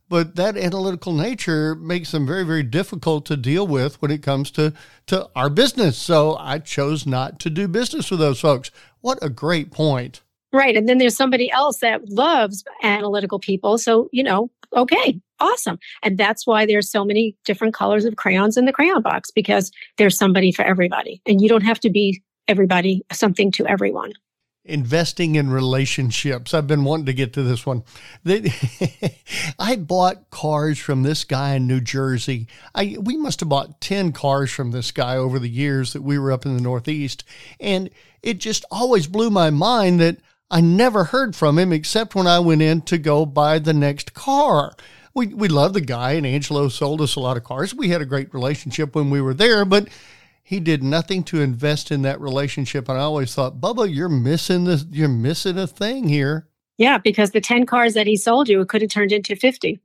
but 0.09 0.37
that 0.37 0.57
analytical 0.57 1.13
nature 1.13 1.75
makes 1.75 2.13
them 2.13 2.27
very, 2.27 2.45
very 2.45 2.63
difficult 2.63 3.27
to 3.27 3.37
deal 3.37 3.67
with 3.67 4.01
when 4.01 4.11
it 4.11 4.23
comes 4.23 4.51
to, 4.53 4.73
to 5.07 5.29
our 5.37 5.51
business. 5.51 5.99
So 5.99 6.37
I 6.39 6.59
chose 6.59 7.07
not 7.07 7.39
to 7.41 7.51
do 7.51 7.69
business 7.69 8.11
with 8.11 8.21
those 8.21 8.41
folks. 8.41 8.71
What 9.01 9.19
a 9.23 9.29
great 9.29 9.71
point. 9.71 10.23
Right. 10.53 10.77
And 10.77 10.89
then 10.89 10.97
there's 10.97 11.17
somebody 11.17 11.51
else 11.51 11.81
that 11.81 12.09
loves 12.09 12.65
analytical 12.83 13.39
people. 13.39 13.77
So, 13.77 14.09
you 14.13 14.23
know, 14.23 14.51
okay, 14.75 15.21
awesome. 15.41 15.79
And 16.03 16.17
that's 16.17 16.47
why 16.47 16.65
there's 16.65 16.91
so 16.91 17.05
many 17.05 17.37
different 17.45 17.75
colors 17.75 18.07
of 18.07 18.17
crayons 18.17 18.57
in 18.57 18.65
the 18.65 18.73
crayon 18.73 19.03
box 19.03 19.31
because 19.31 19.71
there's 19.99 20.17
somebody 20.17 20.53
for 20.53 20.65
everybody. 20.65 21.21
And 21.27 21.43
you 21.43 21.51
don't 21.51 21.65
have 21.65 21.81
to 21.81 21.91
be 21.91 22.23
everybody, 22.49 23.03
something 23.13 23.53
to 23.53 23.67
everyone 23.67 24.15
investing 24.69 25.35
in 25.35 25.51
relationships. 25.51 26.53
I've 26.53 26.67
been 26.67 26.85
wanting 26.85 27.07
to 27.07 27.13
get 27.13 27.33
to 27.35 27.43
this 27.43 27.65
one. 27.65 27.85
I 29.59 29.77
bought 29.77 30.31
cars 30.31 30.79
from 30.79 31.03
this 31.03 31.25
guy 31.25 31.55
in 31.55 31.67
New 31.67 31.81
Jersey. 31.81 32.49
I 32.75 32.97
we 33.01 33.17
must 33.17 33.41
have 33.41 33.49
bought 33.49 33.81
10 33.81 34.13
cars 34.13 34.51
from 34.51 34.71
this 34.71 34.91
guy 34.91 35.17
over 35.17 35.39
the 35.39 35.49
years 35.49 35.93
that 35.93 36.03
we 36.03 36.19
were 36.19 36.33
up 36.33 36.47
in 36.47 36.57
the 36.57 36.63
Northeast. 36.63 37.25
And 37.59 37.91
it 38.23 38.39
just 38.39 38.65
always 38.71 39.07
blew 39.07 39.31
my 39.31 39.51
mind 39.51 40.01
that 40.01 40.19
I 40.51 40.61
never 40.61 41.05
heard 41.05 41.37
from 41.37 41.59
him 41.59 41.73
except 41.73 42.15
when 42.15 42.27
I 42.27 42.39
went 42.39 42.63
in 42.63 42.83
to 42.83 42.99
go 42.99 43.27
buy 43.27 43.59
the 43.59 43.75
next 43.75 44.15
car. 44.15 44.75
We 45.15 45.29
we 45.29 45.49
love 45.49 45.73
the 45.73 45.81
guy 45.81 46.13
and 46.13 46.27
Angelo 46.27 46.69
sold 46.69 47.01
us 47.01 47.17
a 47.17 47.21
lot 47.21 47.37
of 47.37 47.45
cars. 47.45 47.75
We 47.75 47.89
had 47.89 48.03
a 48.03 48.07
great 48.07 48.33
relationship 48.33 48.95
when 48.95 49.11
we 49.11 49.21
were 49.21 49.35
there, 49.35 49.65
but 49.65 49.89
he 50.49 50.61
did 50.61 50.83
nothing 50.83 51.23
to 51.25 51.43
invest 51.43 51.91
in 51.91 52.01
that 52.01 52.19
relationship. 52.23 52.89
And 52.89 52.97
I 52.97 53.03
always 53.03 53.35
thought, 53.35 53.61
Bubba, 53.61 53.95
you're 53.95 54.09
missing 54.09 54.65
this. 54.65 54.87
You're 54.91 55.07
missing 55.07 55.59
a 55.59 55.67
thing 55.67 56.09
here. 56.09 56.49
Yeah, 56.79 56.97
because 56.97 57.33
the 57.33 57.41
ten 57.43 57.67
cars 57.67 57.93
that 57.93 58.07
he 58.07 58.17
sold 58.17 58.49
you, 58.49 58.65
could 58.65 58.81
have 58.81 58.91
turned 58.91 59.13
into 59.13 59.37
fifty. 59.37 59.79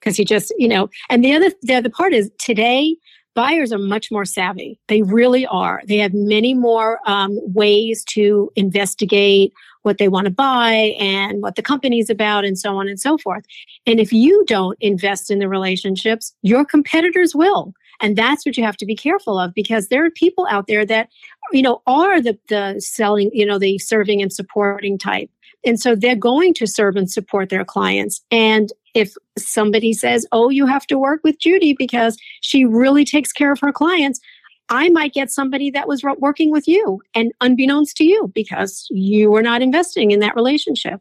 Because 0.00 0.16
he 0.16 0.24
just, 0.24 0.50
you 0.56 0.66
know, 0.66 0.88
and 1.10 1.22
the 1.22 1.34
other 1.34 1.50
the 1.60 1.74
other 1.74 1.90
part 1.90 2.14
is 2.14 2.30
today 2.38 2.96
buyers 3.34 3.70
are 3.70 3.78
much 3.78 4.10
more 4.10 4.24
savvy. 4.24 4.80
They 4.88 5.02
really 5.02 5.46
are. 5.46 5.82
They 5.86 5.98
have 5.98 6.14
many 6.14 6.54
more 6.54 7.00
um, 7.04 7.38
ways 7.42 8.02
to 8.14 8.50
investigate 8.56 9.52
what 9.82 9.98
they 9.98 10.08
want 10.08 10.24
to 10.24 10.30
buy 10.30 10.96
and 10.98 11.42
what 11.42 11.56
the 11.56 11.62
company's 11.62 12.08
about 12.08 12.46
and 12.46 12.58
so 12.58 12.78
on 12.78 12.88
and 12.88 12.98
so 12.98 13.18
forth. 13.18 13.44
And 13.84 14.00
if 14.00 14.10
you 14.10 14.42
don't 14.46 14.78
invest 14.80 15.30
in 15.30 15.38
the 15.38 15.50
relationships, 15.50 16.32
your 16.40 16.64
competitors 16.64 17.34
will. 17.34 17.74
And 18.00 18.16
that's 18.16 18.46
what 18.46 18.56
you 18.56 18.64
have 18.64 18.76
to 18.78 18.86
be 18.86 18.94
careful 18.94 19.38
of 19.38 19.54
because 19.54 19.88
there 19.88 20.04
are 20.04 20.10
people 20.10 20.46
out 20.50 20.66
there 20.66 20.86
that, 20.86 21.08
you 21.52 21.62
know, 21.62 21.82
are 21.86 22.20
the, 22.20 22.38
the 22.48 22.80
selling, 22.80 23.30
you 23.32 23.44
know, 23.44 23.58
the 23.58 23.78
serving 23.78 24.22
and 24.22 24.32
supporting 24.32 24.98
type. 24.98 25.30
And 25.64 25.80
so 25.80 25.96
they're 25.96 26.14
going 26.14 26.54
to 26.54 26.66
serve 26.66 26.96
and 26.96 27.10
support 27.10 27.48
their 27.48 27.64
clients. 27.64 28.22
And 28.30 28.72
if 28.94 29.14
somebody 29.36 29.92
says, 29.92 30.26
oh, 30.32 30.50
you 30.50 30.66
have 30.66 30.86
to 30.86 30.98
work 30.98 31.20
with 31.24 31.40
Judy 31.40 31.74
because 31.76 32.16
she 32.40 32.64
really 32.64 33.04
takes 33.04 33.32
care 33.32 33.52
of 33.52 33.60
her 33.60 33.72
clients, 33.72 34.20
I 34.68 34.90
might 34.90 35.14
get 35.14 35.30
somebody 35.30 35.70
that 35.70 35.88
was 35.88 36.02
working 36.18 36.52
with 36.52 36.68
you 36.68 37.00
and 37.14 37.32
unbeknownst 37.40 37.96
to 37.96 38.04
you 38.04 38.30
because 38.34 38.86
you 38.90 39.30
were 39.30 39.42
not 39.42 39.62
investing 39.62 40.10
in 40.10 40.20
that 40.20 40.36
relationship. 40.36 41.00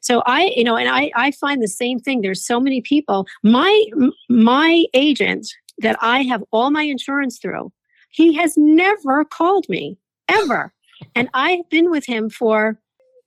So 0.00 0.22
I, 0.26 0.52
you 0.56 0.64
know, 0.64 0.76
and 0.76 0.88
I, 0.88 1.12
I 1.14 1.30
find 1.30 1.62
the 1.62 1.68
same 1.68 2.00
thing. 2.00 2.22
There's 2.22 2.44
so 2.44 2.58
many 2.58 2.80
people. 2.80 3.26
My, 3.44 3.84
my 4.28 4.84
agent 4.94 5.48
that 5.78 5.96
I 6.00 6.22
have 6.22 6.44
all 6.50 6.70
my 6.70 6.82
insurance 6.82 7.38
through, 7.38 7.72
he 8.10 8.34
has 8.34 8.54
never 8.56 9.24
called 9.24 9.68
me 9.68 9.98
ever. 10.28 10.72
And 11.14 11.28
I've 11.34 11.68
been 11.70 11.90
with 11.90 12.06
him 12.06 12.30
for 12.30 12.78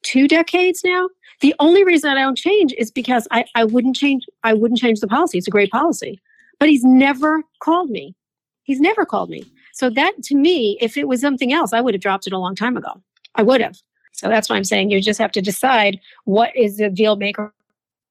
two 0.04 0.28
decades 0.28 0.82
now. 0.84 1.10
The 1.42 1.56
only 1.60 1.84
reason 1.84 2.12
I 2.12 2.22
don't 2.22 2.38
change 2.38 2.74
is 2.78 2.92
because 2.92 3.28
I, 3.32 3.46
I 3.56 3.66
wouldn't 3.66 3.96
change 3.96 4.26
I 4.44 4.54
wouldn't 4.54 4.80
change 4.80 5.00
the 5.00 5.08
policy. 5.08 5.38
It's 5.38 5.48
a 5.48 5.52
great 5.52 5.72
policy. 5.72 6.20
But 6.60 6.70
he's 6.70 6.84
never 6.84 7.44
called 7.60 7.90
me. 7.90 8.16
He's 8.64 8.80
never 8.80 9.06
called 9.06 9.30
me. 9.30 9.44
So 9.74 9.90
that 9.90 10.14
to 10.24 10.36
me, 10.36 10.78
if 10.80 10.96
it 10.96 11.08
was 11.08 11.20
something 11.20 11.52
else, 11.52 11.74
I 11.74 11.82
would 11.82 11.94
have 11.94 12.02
dropped 12.02 12.28
it 12.28 12.34
a 12.34 12.38
long 12.38 12.56
time 12.56 12.78
ago. 12.78 13.02
I 13.36 13.44
would 13.44 13.60
have. 13.60 13.78
So 14.14 14.30
that's 14.30 14.50
why 14.50 14.56
I'm 14.56 14.64
saying 14.64 14.92
you 14.92 15.02
just 15.02 15.20
have 15.20 15.34
to 15.34 15.42
decide 15.42 16.00
what 16.24 16.56
is 16.56 16.78
the 16.78 16.90
deal 16.90 17.18
maker 17.18 17.54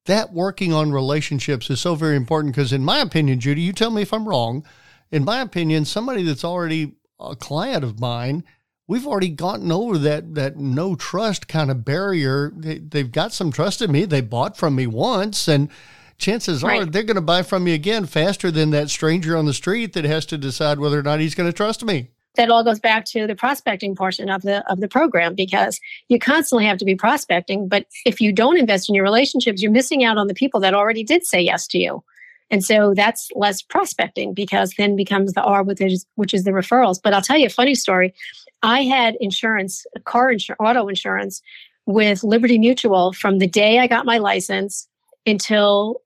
that 0.07 0.33
working 0.33 0.73
on 0.73 0.93
relationships 0.93 1.71
is 1.71 1.81
so 1.81 1.95
very 1.95 2.17
important 2.17 2.55
because, 2.55 2.73
in 2.73 2.85
my 2.85 3.01
opinion, 3.01 3.41
Judy, 3.41 3.63
you 3.63 3.73
tell 3.73 3.91
me 3.91 4.03
if 4.03 4.13
I'm 4.13 4.29
wrong. 4.29 4.65
In 5.11 5.25
my 5.25 5.41
opinion, 5.41 5.85
somebody 5.85 6.23
that's 6.23 6.45
already 6.45 6.97
a 7.21 7.37
client 7.37 7.85
of 7.85 8.01
mine, 8.01 8.45
we've 8.87 9.07
already 9.07 9.31
gotten 9.31 9.73
over 9.73 9.97
that 9.99 10.35
that 10.35 10.57
no 10.57 10.95
trust 10.95 11.49
kind 11.49 11.71
of 11.71 11.85
barrier. 11.85 12.53
They, 12.55 12.99
have 12.99 13.13
got 13.13 13.33
some 13.33 13.53
trust 13.53 13.81
in 13.81 13.93
me. 13.93 14.05
They 14.05 14.21
bought 14.21 14.57
from 14.57 14.75
me 14.75 14.87
once, 14.87 15.49
and 15.49 15.71
chances 16.19 16.63
right. 16.63 16.83
are 16.83 16.87
they're 16.87 17.03
going 17.03 17.17
to 17.17 17.23
buy 17.23 17.43
from 17.43 17.65
me 17.65 17.75
again 17.75 18.07
faster 18.07 18.51
than 18.51 18.71
that 18.71 18.91
stranger 18.91 19.37
on 19.37 19.47
the 19.47 19.55
street 19.55 19.95
that 19.95 20.05
has 20.05 20.27
to 20.27 20.39
decide 20.39 20.79
whether 20.79 20.99
or 20.99 21.03
not 21.03 21.21
he's 21.21 21.35
going 21.35 21.49
to 21.49 21.57
trust 21.57 21.85
me 21.85 22.11
that 22.37 22.51
all 22.51 22.65
goes 22.65 22.81
back 22.81 23.05
to 23.05 23.27
the 23.27 23.37
prospecting 23.37 23.95
portion 23.95 24.29
of 24.29 24.43
the 24.43 24.65
of 24.71 24.81
the 24.81 24.89
program 24.89 25.35
because 25.35 25.81
you 26.09 26.19
constantly 26.19 26.67
have 26.67 26.79
to 26.79 26.85
be 26.85 26.95
prospecting 26.95 27.69
but 27.69 27.87
if 28.05 28.21
you 28.21 28.33
don't 28.33 28.59
invest 28.59 28.89
in 28.89 28.95
your 28.95 29.05
relationships 29.05 29.63
you're 29.63 29.71
missing 29.71 30.05
out 30.05 30.19
on 30.19 30.27
the 30.27 30.35
people 30.35 30.61
that 30.61 30.75
already 30.75 31.05
did 31.05 31.25
say 31.25 31.41
yes 31.41 31.67
to 31.67 31.79
you 31.79 32.03
And 32.51 32.65
so 32.65 32.95
that's 32.95 33.31
less 33.35 33.63
prospecting 33.63 34.35
because 34.35 34.75
then 34.77 34.97
becomes 34.97 35.33
the 35.33 35.43
R, 35.43 35.63
which 35.63 35.81
is, 35.81 36.07
which 36.17 36.35
is 36.35 36.45
the 36.45 36.51
referrals. 36.53 37.01
But 37.03 37.15
I'll 37.15 37.23
tell 37.23 37.39
you 37.39 37.47
a 37.47 37.51
funny 37.51 37.75
story. 37.75 38.15
I 38.63 38.83
had 38.83 39.17
insurance, 39.21 39.87
car 40.05 40.31
insurance, 40.31 40.61
auto 40.61 40.89
insurance 40.89 41.43
with 41.87 42.23
Liberty 42.23 42.59
Mutual 42.59 43.13
from 43.13 43.39
the 43.39 43.47
day 43.47 43.79
I 43.79 43.87
got 43.87 44.07
my 44.07 44.19
license 44.19 44.89
until 45.27 46.03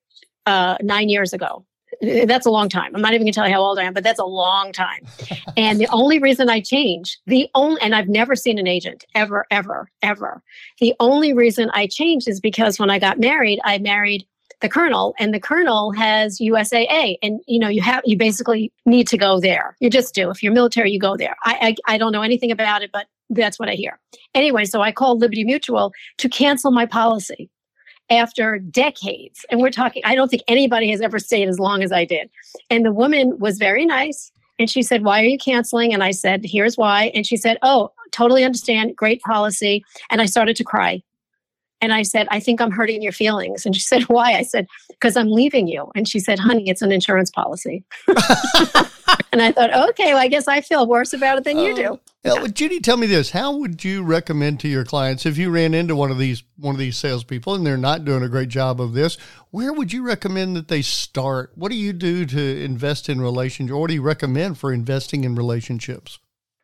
uh, 0.46 0.76
nine 0.80 1.08
years 1.08 1.32
ago. 1.32 1.64
Eh, 2.02 2.24
that's 2.26 2.46
a 2.46 2.50
long 2.50 2.68
time. 2.68 2.94
I'm 2.94 3.00
not 3.00 3.12
even 3.12 3.24
going 3.24 3.32
to 3.32 3.36
tell 3.36 3.46
you 3.46 3.54
how 3.54 3.60
old 3.60 3.78
I 3.78 3.84
am, 3.84 3.94
but 3.94 4.04
that's 4.04 4.20
a 4.20 4.24
long 4.24 4.72
time. 4.72 5.06
and 5.56 5.80
the 5.80 5.88
only 5.88 6.18
reason 6.18 6.48
I 6.48 6.60
changed, 6.60 7.18
the 7.26 7.48
only, 7.54 7.80
and 7.80 7.94
I've 7.94 8.08
never 8.08 8.36
seen 8.36 8.58
an 8.58 8.66
agent 8.66 9.04
ever, 9.14 9.46
ever, 9.50 9.90
ever. 10.02 10.42
The 10.80 10.94
only 11.00 11.32
reason 11.32 11.70
I 11.74 11.86
changed 11.86 12.28
is 12.28 12.40
because 12.40 12.78
when 12.78 12.90
I 12.90 12.98
got 12.98 13.18
married, 13.18 13.60
I 13.64 13.78
married 13.78 14.26
the 14.60 14.68
colonel 14.68 15.14
and 15.18 15.32
the 15.32 15.40
colonel 15.40 15.92
has 15.92 16.38
USAA 16.38 17.16
and 17.22 17.40
you 17.46 17.60
know 17.60 17.68
you 17.68 17.80
have 17.80 18.02
you 18.04 18.16
basically 18.16 18.72
need 18.86 19.06
to 19.06 19.16
go 19.16 19.38
there 19.38 19.76
you 19.78 19.88
just 19.88 20.14
do 20.14 20.30
if 20.30 20.42
you're 20.42 20.52
military 20.52 20.90
you 20.90 20.98
go 20.98 21.16
there 21.16 21.36
I, 21.44 21.76
I 21.86 21.94
I 21.94 21.98
don't 21.98 22.12
know 22.12 22.22
anything 22.22 22.50
about 22.50 22.82
it 22.82 22.90
but 22.92 23.06
that's 23.30 23.58
what 23.58 23.68
I 23.68 23.74
hear 23.74 24.00
anyway 24.34 24.64
so 24.64 24.80
I 24.80 24.90
called 24.90 25.20
Liberty 25.20 25.44
Mutual 25.44 25.92
to 26.18 26.28
cancel 26.28 26.72
my 26.72 26.86
policy 26.86 27.48
after 28.10 28.58
decades 28.58 29.44
and 29.50 29.60
we're 29.60 29.70
talking 29.70 30.02
I 30.04 30.14
don't 30.14 30.28
think 30.28 30.42
anybody 30.48 30.90
has 30.90 31.00
ever 31.00 31.18
stayed 31.18 31.48
as 31.48 31.58
long 31.58 31.82
as 31.82 31.92
I 31.92 32.04
did. 32.04 32.30
And 32.70 32.84
the 32.84 32.92
woman 32.92 33.38
was 33.38 33.58
very 33.58 33.84
nice 33.84 34.32
and 34.58 34.70
she 34.70 34.82
said 34.82 35.04
why 35.04 35.20
are 35.20 35.26
you 35.26 35.38
canceling? 35.38 35.92
And 35.92 36.02
I 36.02 36.10
said 36.10 36.42
here's 36.44 36.76
why. 36.76 37.10
And 37.14 37.26
she 37.26 37.36
said 37.36 37.58
oh 37.62 37.92
totally 38.10 38.44
understand 38.44 38.96
great 38.96 39.20
policy. 39.22 39.84
And 40.10 40.20
I 40.20 40.26
started 40.26 40.56
to 40.56 40.64
cry 40.64 41.02
and 41.80 41.92
I 41.92 42.02
said, 42.02 42.26
I 42.30 42.40
think 42.40 42.60
I'm 42.60 42.70
hurting 42.70 43.02
your 43.02 43.12
feelings. 43.12 43.64
And 43.64 43.74
she 43.74 43.80
said, 43.80 44.02
Why? 44.08 44.32
I 44.32 44.42
said, 44.42 44.66
Because 44.88 45.16
I'm 45.16 45.30
leaving 45.30 45.68
you. 45.68 45.90
And 45.94 46.08
she 46.08 46.18
said, 46.20 46.38
Honey, 46.38 46.68
it's 46.68 46.82
an 46.82 46.92
insurance 46.92 47.30
policy. 47.30 47.84
and 49.32 49.42
I 49.42 49.52
thought, 49.52 49.72
Okay, 49.90 50.12
well, 50.12 50.22
I 50.22 50.28
guess 50.28 50.48
I 50.48 50.60
feel 50.60 50.86
worse 50.86 51.12
about 51.12 51.38
it 51.38 51.44
than 51.44 51.58
you 51.58 51.74
do. 51.74 52.00
Uh, 52.24 52.40
yeah. 52.42 52.46
Judy, 52.48 52.80
tell 52.80 52.96
me 52.96 53.06
this: 53.06 53.30
How 53.30 53.56
would 53.56 53.84
you 53.84 54.02
recommend 54.02 54.60
to 54.60 54.68
your 54.68 54.84
clients 54.84 55.24
if 55.24 55.38
you 55.38 55.50
ran 55.50 55.72
into 55.72 55.94
one 55.94 56.10
of 56.10 56.18
these 56.18 56.42
one 56.56 56.74
of 56.74 56.78
these 56.78 56.96
salespeople 56.96 57.54
and 57.54 57.64
they're 57.64 57.76
not 57.76 58.04
doing 58.04 58.22
a 58.22 58.28
great 58.28 58.48
job 58.48 58.80
of 58.80 58.92
this? 58.92 59.16
Where 59.50 59.72
would 59.72 59.92
you 59.92 60.04
recommend 60.04 60.56
that 60.56 60.68
they 60.68 60.82
start? 60.82 61.52
What 61.54 61.70
do 61.70 61.76
you 61.76 61.92
do 61.92 62.26
to 62.26 62.64
invest 62.64 63.08
in 63.08 63.20
relationships? 63.20 63.72
Or 63.72 63.80
what 63.80 63.88
do 63.88 63.94
you 63.94 64.02
recommend 64.02 64.58
for 64.58 64.72
investing 64.72 65.24
in 65.24 65.36
relationships? 65.36 66.18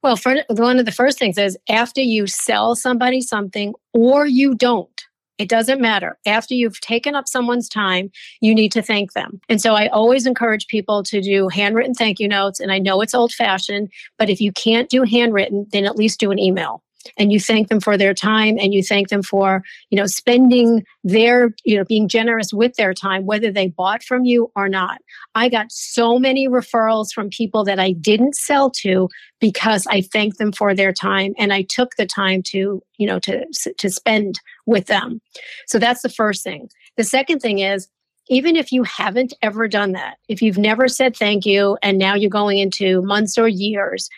Well, 0.05 0.17
for, 0.17 0.37
one 0.51 0.79
of 0.79 0.85
the 0.85 0.93
first 0.93 1.19
things 1.19 1.39
is 1.39 1.57
after 1.67 2.03
you 2.03 2.27
sell 2.27 2.77
somebody 2.77 3.23
something 3.23 3.73
or 3.95 4.27
you 4.27 4.55
don't, 4.55 5.03
it 5.39 5.49
doesn't 5.49 5.81
matter. 5.81 6.19
After 6.27 6.53
you've 6.53 6.79
taken 6.83 7.15
up 7.15 7.27
someone's 7.27 7.71
time, 7.71 8.11
you 8.43 8.55
need 8.55 8.71
to 8.73 8.83
thank 8.83 9.15
them. 9.15 9.41
And 9.49 9.63
so 9.63 9.73
I 9.75 9.89
always 9.89 10.27
encourage 10.27 10.67
people 10.67 11.05
to 11.05 11.23
do 11.23 11.49
handwritten 11.49 11.95
thank 11.95 12.21
you 12.21 12.29
notes. 12.29 12.61
And 12.61 12.71
I 12.71 12.79
know 12.79 13.01
it's 13.01 13.15
old 13.15 13.33
fashioned, 13.33 13.91
but 14.19 14.29
if 14.29 14.43
you 14.43 14.53
can't 14.53 14.91
do 14.91 15.05
handwritten, 15.05 15.69
then 15.73 15.87
at 15.87 15.97
least 15.97 16.21
do 16.21 16.31
an 16.31 16.39
email 16.39 16.83
and 17.17 17.33
you 17.33 17.41
thank 17.41 17.69
them 17.69 17.81
for 17.81 17.97
their 17.97 18.15
time 18.15 18.59
and 18.59 18.75
you 18.75 18.83
thank 18.83 19.09
them 19.09 19.23
for 19.23 19.63
you 19.91 19.97
know 19.97 20.07
spending 20.07 20.85
their 21.03 21.55
you 21.65 21.77
know 21.77 21.85
being 21.85 22.09
generous 22.09 22.53
with 22.53 22.75
their 22.77 22.95
time 22.95 23.27
whether 23.27 23.51
they 23.51 23.69
bought 23.69 24.03
from 24.03 24.25
you 24.25 24.51
or 24.57 24.69
not. 24.69 24.99
I 25.35 25.49
got 25.49 25.71
so 25.71 26.19
many 26.19 26.49
referrals 26.49 27.13
from 27.13 27.31
people 27.31 27.65
that 27.65 27.79
i 27.79 27.93
didn't 27.93 28.37
sell 28.37 28.71
to 28.71 29.09
because 29.41 29.87
i 29.89 30.01
thanked 30.01 30.39
them 30.39 30.53
for 30.53 30.75
their 30.75 30.93
time 30.93 31.35
and 31.39 31.53
i 31.53 31.63
took 31.63 31.97
the 31.97 32.07
time 32.07 32.43
to 32.43 32.83
you 32.99 33.07
know 33.07 33.19
to 33.21 33.45
to 33.77 33.91
spend 33.91 34.41
with 34.67 34.87
them. 34.87 35.21
So 35.67 35.79
that's 35.79 36.03
the 36.03 36.09
first 36.09 36.43
thing. 36.43 36.69
The 36.97 37.05
second 37.05 37.41
thing 37.41 37.59
is 37.59 37.89
even 38.29 38.57
if 38.57 38.73
you 38.73 38.83
haven't 38.85 39.35
ever 39.43 39.69
done 39.69 39.93
that, 39.93 40.17
if 40.29 40.41
you've 40.41 40.59
never 40.59 40.89
said 40.89 41.17
thank 41.17 41.45
you 41.45 41.77
and 41.83 41.99
now 41.99 42.15
you're 42.15 42.31
going 42.31 42.59
into 42.59 43.03
months 43.03 43.37
or 43.37 43.49
years, 43.49 44.09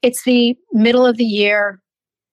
it's 0.00 0.24
the 0.24 0.56
middle 0.72 1.06
of 1.06 1.16
the 1.16 1.24
year, 1.24 1.80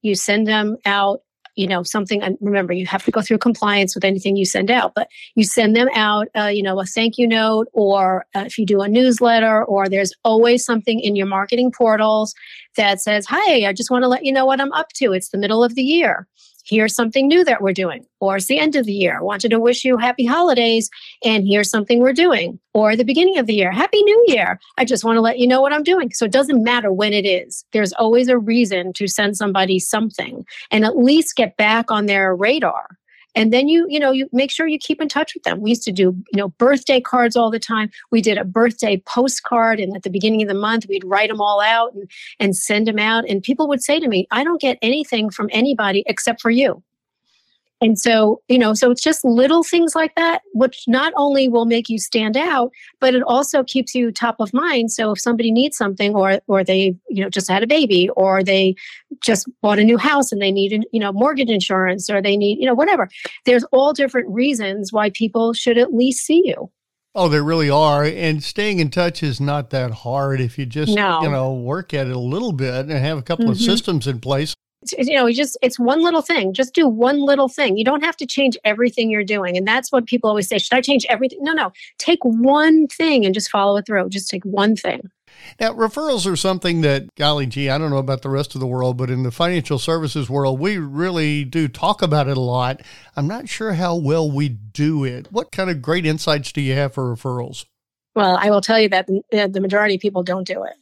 you 0.02 0.16
send 0.16 0.48
them 0.48 0.78
out 0.86 1.22
you 1.56 1.68
know 1.68 1.84
something 1.84 2.22
and 2.22 2.38
remember 2.40 2.72
you 2.72 2.86
have 2.86 3.04
to 3.04 3.12
go 3.12 3.22
through 3.22 3.38
compliance 3.38 3.94
with 3.94 4.06
anything 4.06 4.38
you 4.38 4.46
send 4.46 4.72
out 4.72 4.94
but 4.96 5.10
you 5.36 5.44
send 5.44 5.76
them 5.76 5.90
out 5.94 6.28
uh, 6.36 6.46
you 6.46 6.64
know 6.64 6.80
a 6.80 6.86
thank 6.86 7.18
you 7.18 7.28
note 7.28 7.68
or 7.74 8.26
uh, 8.36 8.44
if 8.46 8.58
you 8.58 8.66
do 8.66 8.82
a 8.82 8.88
newsletter 8.88 9.66
or 9.66 9.90
there's 9.90 10.14
always 10.24 10.64
something 10.64 11.00
in 11.02 11.16
your 11.16 11.28
marketing 11.28 11.72
portals 11.72 12.34
that 12.80 13.00
says 13.00 13.26
hi 13.28 13.68
i 13.68 13.74
just 13.74 13.92
want 13.92 14.04
to 14.04 14.08
let 14.08 14.26
you 14.26 14.32
know 14.32 14.46
what 14.46 14.60
i'm 14.60 14.72
up 14.74 14.90
to 14.94 15.14
it's 15.14 15.30
the 15.30 15.38
middle 15.38 15.64
of 15.64 15.76
the 15.76 15.84
year 15.84 16.28
here's 16.70 16.96
something 16.96 17.28
new 17.28 17.44
that 17.44 17.62
we're 17.62 17.74
doing. 17.74 18.06
Or 18.20 18.38
it's 18.38 18.46
the 18.46 18.60
end 18.60 18.76
of 18.76 18.86
the 18.86 18.94
year. 18.94 19.24
Wanted 19.24 19.50
to 19.50 19.60
wish 19.60 19.84
you 19.84 19.98
happy 19.98 20.26
holidays 20.26 20.90
and 21.24 21.48
here's 21.48 21.70
something 21.70 22.00
we're 22.00 22.14
doing. 22.14 22.60
Or 22.74 22.96
the 22.96 23.04
beginning 23.04 23.38
of 23.38 23.48
the 23.48 23.56
year, 23.56 23.72
happy 23.72 24.02
new 24.04 24.26
year. 24.28 24.60
I 24.78 24.86
just 24.86 25.04
want 25.04 25.18
to 25.18 25.22
let 25.22 25.40
you 25.40 25.48
know 25.48 25.62
what 25.62 25.74
I'm 25.74 25.84
doing. 25.84 26.12
So 26.14 26.26
it 26.26 26.32
doesn't 26.32 26.64
matter 26.64 26.94
when 26.94 27.14
it 27.14 27.26
is. 27.26 27.66
There's 27.74 27.94
always 27.94 28.28
a 28.28 28.38
reason 28.38 28.94
to 28.94 29.08
send 29.08 29.36
somebody 29.36 29.80
something 29.80 30.46
and 30.72 30.86
at 30.86 30.98
least 30.98 31.36
get 31.36 31.58
back 31.58 31.90
on 31.92 32.06
their 32.06 32.36
radar 32.36 32.88
and 33.36 33.54
then 33.54 33.68
you 33.68 33.86
you 33.90 34.00
know 34.00 34.12
you 34.12 34.28
make 34.32 34.52
sure 34.52 34.68
you 34.68 34.80
keep 34.80 35.02
in 35.02 35.08
touch 35.08 35.34
with 35.34 35.44
them. 35.44 35.62
We 35.62 35.70
used 35.70 35.84
to 35.84 35.92
do 35.92 36.16
you 36.32 36.38
know 36.38 36.50
birthday 36.50 37.02
cards 37.02 37.36
all 37.36 37.52
the 37.52 37.60
time. 37.60 37.90
We 38.12 38.22
did 38.22 38.38
a 38.38 38.46
birthday 38.46 39.02
postcard 39.06 39.80
and 39.80 39.96
at 39.96 40.04
the 40.04 40.10
beginning 40.10 40.42
of 40.42 40.48
the 40.48 40.54
month 40.54 40.86
we'd 40.88 41.04
write 41.06 41.30
them 41.30 41.42
all 41.42 41.62
out 41.62 41.94
and, 41.94 42.10
and 42.40 42.56
send 42.56 42.88
them 42.88 43.00
out. 43.00 43.28
And 43.30 43.42
people 43.44 43.68
would 43.68 43.82
say 43.82 44.00
to 44.00 44.08
me 44.08 44.28
i 44.32 44.44
don't 44.44 44.62
get 44.62 44.78
anything 44.82 45.30
from 45.30 45.50
anybody 45.52 46.04
except 46.08 46.42
for 46.42 46.50
you 46.50 46.84
and 47.82 47.98
so, 47.98 48.42
you 48.50 48.58
know, 48.58 48.74
so 48.74 48.92
it's 48.92 49.02
just 49.02 49.24
little 49.24 49.64
things 49.64 49.96
like 49.96 50.14
that, 50.16 50.42
which 50.54 50.84
not 50.88 51.14
only 51.16 51.48
will 51.48 51.66
make 51.66 51.88
you 51.88 51.98
stand 51.98 52.36
out, 52.36 52.72
but 53.00 53.16
it 53.16 53.24
also 53.24 53.64
keeps 53.64 53.96
you 53.96 54.12
top 54.12 54.36
of 54.40 54.54
mind. 54.54 54.92
So 54.92 55.12
if 55.12 55.20
somebody 55.20 55.50
needs 55.50 55.78
something 55.78 56.14
or 56.14 56.42
or 56.48 56.64
they, 56.64 56.96
you 57.10 57.24
know, 57.24 57.30
just 57.30 57.50
had 57.50 57.64
a 57.64 57.68
baby 57.68 58.10
or 58.18 58.44
they 58.44 58.76
just 59.22 59.48
bought 59.62 59.80
a 59.80 59.84
new 59.84 59.98
house 59.98 60.32
and 60.32 60.42
they 60.42 60.52
need, 60.52 60.86
you 60.92 61.00
know, 61.00 61.14
mortgage 61.14 61.50
insurance 61.50 62.10
or 62.10 62.22
they 62.22 62.36
need, 62.36 62.60
you 62.60 62.66
know, 62.66 62.74
whatever. 62.74 63.08
There's 63.46 63.64
all 63.72 63.94
different 63.94 64.30
reasons 64.30 64.92
why 64.92 65.12
people 65.12 65.54
should 65.54 65.78
at 65.78 65.94
least 65.94 66.26
see 66.26 66.42
you. 66.44 66.70
Oh, 67.16 67.28
there 67.28 67.44
really 67.44 67.70
are. 67.70 68.04
And 68.04 68.44
staying 68.44 68.80
in 68.80 68.92
touch 68.92 69.24
is 69.24 69.42
not 69.42 69.72
that 69.72 69.92
hard 69.92 70.42
if 70.42 70.60
you 70.60 70.66
just, 70.66 70.94
no. 70.94 71.22
you 71.22 71.30
know, 71.30 71.54
work 71.54 71.94
at 71.94 72.08
it 72.08 72.16
a 72.16 72.20
little 72.20 72.52
bit 72.52 72.86
and 72.86 72.92
have 72.92 73.18
a 73.18 73.24
couple 73.24 73.46
mm-hmm. 73.46 73.54
of 73.54 73.60
systems 73.60 74.06
in 74.06 74.20
place 74.20 74.54
you 74.98 75.16
know, 75.16 75.26
you 75.26 75.36
just 75.36 75.58
it's 75.62 75.78
one 75.80 76.02
little 76.02 76.22
thing. 76.22 76.54
Just 76.54 76.74
do 76.74 76.88
one 76.88 77.20
little 77.20 77.50
thing. 77.50 77.78
You 77.78 77.84
don't 77.84 78.04
have 78.04 78.18
to 78.18 78.26
change 78.26 78.58
everything 78.64 79.10
you're 79.10 79.24
doing. 79.24 79.58
And 79.58 79.68
that's 79.68 79.92
what 79.92 80.06
people 80.06 80.30
always 80.30 80.48
say. 80.48 80.58
Should 80.58 80.74
I 80.74 80.82
change 80.82 81.06
everything? 81.10 81.40
No, 81.42 81.54
no. 81.54 81.72
Take 81.98 82.20
one 82.24 82.88
thing 82.88 83.26
and 83.26 83.34
just 83.34 83.50
follow 83.50 83.78
it 83.78 83.86
through. 83.86 84.10
Just 84.10 84.30
take 84.30 84.44
one 84.44 84.76
thing. 84.76 85.10
Now, 85.60 85.74
referrals 85.74 86.30
are 86.30 86.36
something 86.36 86.82
that, 86.82 87.14
golly 87.16 87.46
gee, 87.46 87.70
I 87.70 87.78
don't 87.78 87.92
know 87.92 87.98
about 87.98 88.24
the 88.24 88.30
rest 88.30 88.56
of 88.56 88.62
the 88.62 88.68
world, 88.68 88.98
but 88.98 89.10
in 89.10 89.24
the 89.24 89.32
financial 89.32 89.80
services 89.80 90.30
world, 90.30 90.60
we 90.60 90.78
really 90.78 91.46
do 91.46 91.68
talk 91.68 92.02
about 92.02 92.28
it 92.28 92.36
a 92.36 92.42
lot. 92.42 92.82
I'm 93.16 93.28
not 93.28 93.48
sure 93.48 93.74
how 93.74 93.96
well 93.96 94.30
we 94.30 94.50
do 94.50 95.04
it. 95.06 95.32
What 95.32 95.52
kind 95.52 95.70
of 95.70 95.82
great 95.82 96.06
insights 96.06 96.52
do 96.52 96.62
you 96.62 96.74
have 96.74 96.94
for 96.94 97.16
referrals? 97.16 97.66
Well, 98.16 98.38
I 98.42 98.50
will 98.50 98.62
tell 98.62 98.80
you 98.80 98.90
that 98.90 99.08
the 99.08 99.62
majority 99.62 99.96
of 99.96 100.02
people 100.02 100.24
don't 100.24 100.48
do 100.48 100.64
it. 100.64 100.74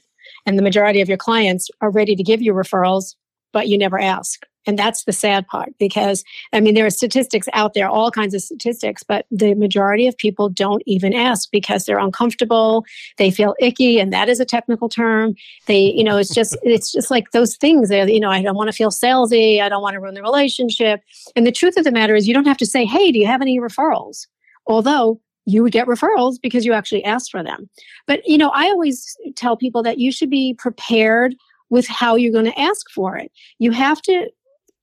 And 0.45 0.57
the 0.57 0.63
majority 0.63 1.01
of 1.01 1.09
your 1.09 1.17
clients 1.17 1.69
are 1.81 1.91
ready 1.91 2.15
to 2.15 2.23
give 2.23 2.41
you 2.41 2.53
referrals 2.53 3.15
but 3.53 3.67
you 3.67 3.77
never 3.77 3.99
ask. 3.99 4.45
And 4.67 4.77
that's 4.77 5.05
the 5.05 5.13
sad 5.13 5.47
part 5.47 5.73
because, 5.79 6.25
I 6.51 6.59
mean, 6.59 6.75
there 6.75 6.85
are 6.85 6.91
statistics 6.91 7.47
out 7.53 7.73
there, 7.73 7.87
all 7.87 8.11
kinds 8.11 8.33
of 8.33 8.41
statistics, 8.41 9.01
but 9.01 9.25
the 9.31 9.55
majority 9.55 10.07
of 10.07 10.17
people 10.17 10.49
don't 10.49 10.83
even 10.85 11.13
ask 11.13 11.49
because 11.51 11.85
they're 11.85 11.97
uncomfortable. 11.97 12.85
They 13.17 13.31
feel 13.31 13.55
icky. 13.59 13.97
And 13.97 14.11
that 14.11 14.27
is 14.27 14.41
a 14.41 14.45
technical 14.45 14.89
term. 14.89 15.35
They, 15.67 15.93
you 15.93 16.03
know, 16.03 16.17
it's 16.17 16.33
just, 16.33 16.57
it's 16.63 16.91
just 16.91 17.09
like 17.09 17.31
those 17.31 17.55
things 17.55 17.87
that, 17.87 18.13
you 18.13 18.19
know, 18.19 18.29
I 18.29 18.41
don't 18.41 18.57
want 18.57 18.67
to 18.67 18.75
feel 18.75 18.91
salesy. 18.91 19.61
I 19.61 19.69
don't 19.69 19.81
want 19.81 19.93
to 19.93 20.01
ruin 20.01 20.15
the 20.15 20.21
relationship. 20.21 21.01
And 21.37 21.47
the 21.47 21.51
truth 21.53 21.77
of 21.77 21.85
the 21.85 21.91
matter 21.91 22.13
is 22.13 22.27
you 22.27 22.33
don't 22.33 22.45
have 22.45 22.57
to 22.57 22.65
say, 22.65 22.83
Hey, 22.83 23.13
do 23.13 23.19
you 23.19 23.25
have 23.25 23.41
any 23.41 23.59
referrals? 23.59 24.27
Although 24.65 25.21
you 25.45 25.63
would 25.63 25.71
get 25.71 25.87
referrals 25.87 26.35
because 26.41 26.65
you 26.65 26.73
actually 26.73 27.05
asked 27.05 27.31
for 27.31 27.41
them. 27.41 27.69
But, 28.05 28.19
you 28.27 28.37
know, 28.37 28.49
I 28.49 28.65
always 28.65 29.15
tell 29.37 29.55
people 29.55 29.81
that 29.83 29.97
you 29.97 30.11
should 30.11 30.29
be 30.29 30.53
prepared 30.55 31.35
with 31.69 31.87
how 31.87 32.15
you're 32.15 32.31
going 32.31 32.45
to 32.45 32.59
ask 32.59 32.89
for 32.91 33.17
it. 33.17 33.31
You 33.59 33.71
have 33.71 34.01
to 34.03 34.29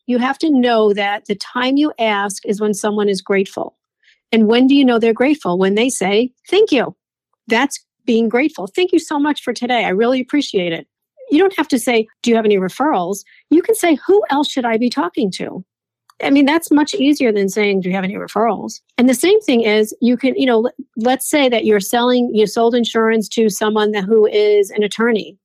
you 0.06 0.18
have 0.18 0.36
to 0.38 0.50
know 0.50 0.92
that 0.92 1.24
the 1.26 1.34
time 1.34 1.78
you 1.78 1.92
ask 1.98 2.44
is 2.44 2.60
when 2.60 2.74
someone 2.74 3.08
is 3.08 3.22
grateful. 3.22 3.74
And 4.32 4.48
when 4.48 4.66
do 4.66 4.74
you 4.74 4.84
know 4.84 4.98
they're 4.98 5.14
grateful? 5.14 5.58
When 5.58 5.76
they 5.76 5.88
say, 5.88 6.32
"Thank 6.48 6.72
you." 6.72 6.94
That's 7.46 7.84
being 8.04 8.28
grateful. 8.28 8.66
Thank 8.66 8.92
you 8.92 8.98
so 8.98 9.18
much 9.18 9.42
for 9.42 9.52
today. 9.52 9.84
I 9.84 9.90
really 9.90 10.20
appreciate 10.20 10.72
it. 10.72 10.86
You 11.30 11.38
don't 11.38 11.56
have 11.56 11.68
to 11.68 11.78
say, 11.78 12.06
"Do 12.22 12.30
you 12.30 12.36
have 12.36 12.44
any 12.44 12.58
referrals?" 12.58 13.24
You 13.50 13.62
can 13.62 13.74
say, 13.74 13.96
"Who 14.06 14.22
else 14.30 14.50
should 14.50 14.66
I 14.66 14.76
be 14.76 14.90
talking 14.90 15.30
to?" 15.32 15.64
I 16.22 16.30
mean, 16.30 16.46
that's 16.46 16.70
much 16.70 16.94
easier 16.94 17.32
than 17.32 17.48
saying, 17.48 17.80
Do 17.80 17.88
you 17.88 17.94
have 17.94 18.04
any 18.04 18.14
referrals? 18.14 18.80
And 18.98 19.08
the 19.08 19.14
same 19.14 19.40
thing 19.40 19.62
is, 19.62 19.94
you 20.00 20.16
can, 20.16 20.34
you 20.36 20.46
know, 20.46 20.70
let's 20.96 21.28
say 21.28 21.48
that 21.48 21.64
you're 21.64 21.80
selling, 21.80 22.30
you 22.32 22.46
sold 22.46 22.74
insurance 22.74 23.28
to 23.30 23.48
someone 23.48 23.90
that, 23.92 24.04
who 24.04 24.26
is 24.26 24.70
an 24.70 24.82
attorney 24.82 25.36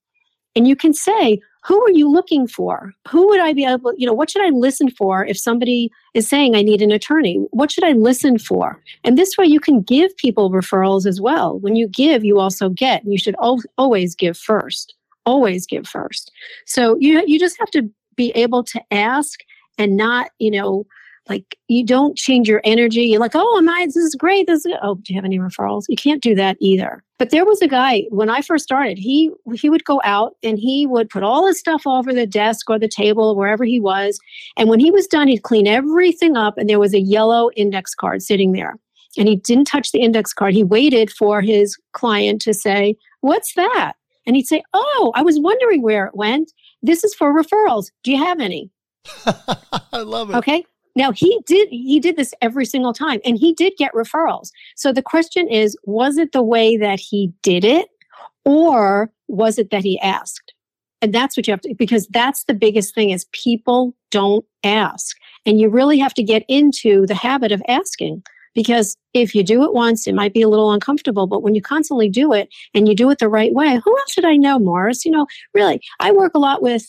and 0.55 0.67
you 0.67 0.75
can 0.75 0.93
say, 0.93 1.39
who 1.65 1.81
are 1.83 1.91
you 1.91 2.09
looking 2.09 2.47
for? 2.47 2.93
Who 3.09 3.27
would 3.27 3.41
I 3.41 3.53
be 3.53 3.65
able, 3.65 3.93
you 3.97 4.07
know, 4.07 4.13
what 4.13 4.29
should 4.29 4.43
I 4.43 4.49
listen 4.49 4.89
for 4.89 5.25
if 5.25 5.37
somebody 5.37 5.91
is 6.13 6.27
saying 6.27 6.55
I 6.55 6.61
need 6.61 6.81
an 6.81 6.91
attorney? 6.91 7.45
What 7.51 7.71
should 7.71 7.83
I 7.83 7.91
listen 7.91 8.39
for? 8.39 8.81
And 9.03 9.17
this 9.17 9.37
way 9.37 9.45
you 9.45 9.59
can 9.59 9.81
give 9.81 10.15
people 10.17 10.51
referrals 10.51 11.05
as 11.05 11.19
well. 11.19 11.59
When 11.59 11.75
you 11.75 11.87
give, 11.87 12.23
you 12.23 12.39
also 12.39 12.69
get. 12.69 13.05
You 13.05 13.17
should 13.17 13.35
al- 13.41 13.61
always 13.77 14.15
give 14.15 14.37
first. 14.37 14.95
Always 15.25 15.65
give 15.65 15.87
first. 15.87 16.31
So 16.65 16.95
you 16.99 17.23
you 17.27 17.37
just 17.37 17.59
have 17.59 17.69
to 17.71 17.89
be 18.15 18.31
able 18.31 18.63
to 18.63 18.81
ask 18.91 19.41
and 19.77 19.95
not, 19.95 20.31
you 20.39 20.51
know, 20.51 20.85
like 21.29 21.57
you 21.67 21.85
don't 21.85 22.17
change 22.17 22.49
your 22.49 22.61
energy. 22.63 23.01
You're 23.01 23.19
like, 23.19 23.35
oh, 23.35 23.57
am 23.57 23.69
I? 23.69 23.85
This 23.85 23.97
is 23.97 24.15
great. 24.15 24.47
This 24.47 24.65
is, 24.65 24.73
oh, 24.81 24.95
do 24.95 25.13
you 25.13 25.17
have 25.17 25.25
any 25.25 25.39
referrals? 25.39 25.85
You 25.87 25.95
can't 25.95 26.21
do 26.21 26.35
that 26.35 26.57
either. 26.59 27.03
But 27.19 27.29
there 27.29 27.45
was 27.45 27.61
a 27.61 27.67
guy 27.67 28.05
when 28.09 28.29
I 28.29 28.41
first 28.41 28.63
started. 28.63 28.97
He 28.97 29.29
he 29.53 29.69
would 29.69 29.83
go 29.83 30.01
out 30.03 30.35
and 30.41 30.57
he 30.57 30.87
would 30.87 31.09
put 31.09 31.21
all 31.23 31.45
his 31.45 31.59
stuff 31.59 31.85
over 31.85 32.13
the 32.13 32.25
desk 32.25 32.69
or 32.69 32.79
the 32.79 32.87
table 32.87 33.35
wherever 33.35 33.65
he 33.65 33.79
was. 33.79 34.19
And 34.57 34.69
when 34.69 34.79
he 34.79 34.89
was 34.89 35.05
done, 35.05 35.27
he'd 35.27 35.43
clean 35.43 35.67
everything 35.67 36.37
up, 36.37 36.57
and 36.57 36.69
there 36.69 36.79
was 36.79 36.93
a 36.93 37.01
yellow 37.01 37.51
index 37.55 37.93
card 37.93 38.21
sitting 38.21 38.53
there. 38.53 38.75
And 39.17 39.27
he 39.27 39.35
didn't 39.35 39.65
touch 39.65 39.91
the 39.91 39.99
index 39.99 40.33
card. 40.33 40.53
He 40.53 40.63
waited 40.63 41.11
for 41.11 41.41
his 41.41 41.77
client 41.91 42.41
to 42.43 42.53
say, 42.53 42.95
"What's 43.21 43.53
that?" 43.55 43.93
And 44.25 44.35
he'd 44.35 44.47
say, 44.47 44.63
"Oh, 44.73 45.11
I 45.15 45.21
was 45.21 45.39
wondering 45.39 45.81
where 45.81 46.05
it 46.05 46.15
went. 46.15 46.53
This 46.81 47.03
is 47.03 47.13
for 47.13 47.33
referrals. 47.33 47.91
Do 48.03 48.11
you 48.11 48.17
have 48.17 48.39
any?" 48.39 48.69
I 49.91 50.01
love 50.01 50.29
it. 50.29 50.35
Okay. 50.37 50.63
Now 50.99 51.13
he 51.13 51.39
did 51.45 51.69
he 51.69 52.01
did 52.01 52.17
this 52.17 52.33
every 52.41 52.65
single 52.65 52.91
time 52.91 53.21
and 53.23 53.37
he 53.37 53.53
did 53.53 53.73
get 53.77 53.93
referrals. 53.93 54.51
So 54.75 54.91
the 54.91 55.01
question 55.01 55.47
is 55.47 55.77
was 55.85 56.17
it 56.17 56.33
the 56.33 56.43
way 56.43 56.75
that 56.75 56.99
he 56.99 57.31
did 57.41 57.63
it 57.63 57.87
or 58.43 59.09
was 59.29 59.57
it 59.57 59.71
that 59.71 59.85
he 59.85 59.97
asked? 60.01 60.53
And 61.01 61.15
that's 61.15 61.37
what 61.37 61.47
you 61.47 61.53
have 61.53 61.61
to 61.61 61.73
because 61.73 62.05
that's 62.07 62.43
the 62.43 62.53
biggest 62.53 62.93
thing 62.93 63.11
is 63.11 63.25
people 63.31 63.95
don't 64.11 64.43
ask. 64.65 65.15
And 65.45 65.57
you 65.57 65.69
really 65.69 65.97
have 65.99 66.13
to 66.15 66.23
get 66.23 66.43
into 66.49 67.07
the 67.07 67.15
habit 67.15 67.53
of 67.53 67.63
asking 67.69 68.21
because 68.53 68.97
if 69.13 69.33
you 69.33 69.41
do 69.41 69.63
it 69.63 69.73
once 69.73 70.05
it 70.05 70.13
might 70.13 70.33
be 70.33 70.41
a 70.41 70.49
little 70.49 70.71
uncomfortable 70.73 71.27
but 71.27 71.43
when 71.43 71.55
you 71.55 71.61
constantly 71.61 72.09
do 72.09 72.33
it 72.33 72.49
and 72.73 72.89
you 72.89 72.95
do 72.95 73.09
it 73.09 73.19
the 73.19 73.29
right 73.29 73.53
way 73.53 73.79
who 73.85 73.97
else 73.99 74.11
should 74.11 74.25
i 74.25 74.35
know 74.35 74.57
morris 74.57 75.05
you 75.05 75.11
know 75.11 75.27
really 75.53 75.79
i 75.99 76.11
work 76.11 76.33
a 76.33 76.39
lot 76.39 76.61
with 76.61 76.87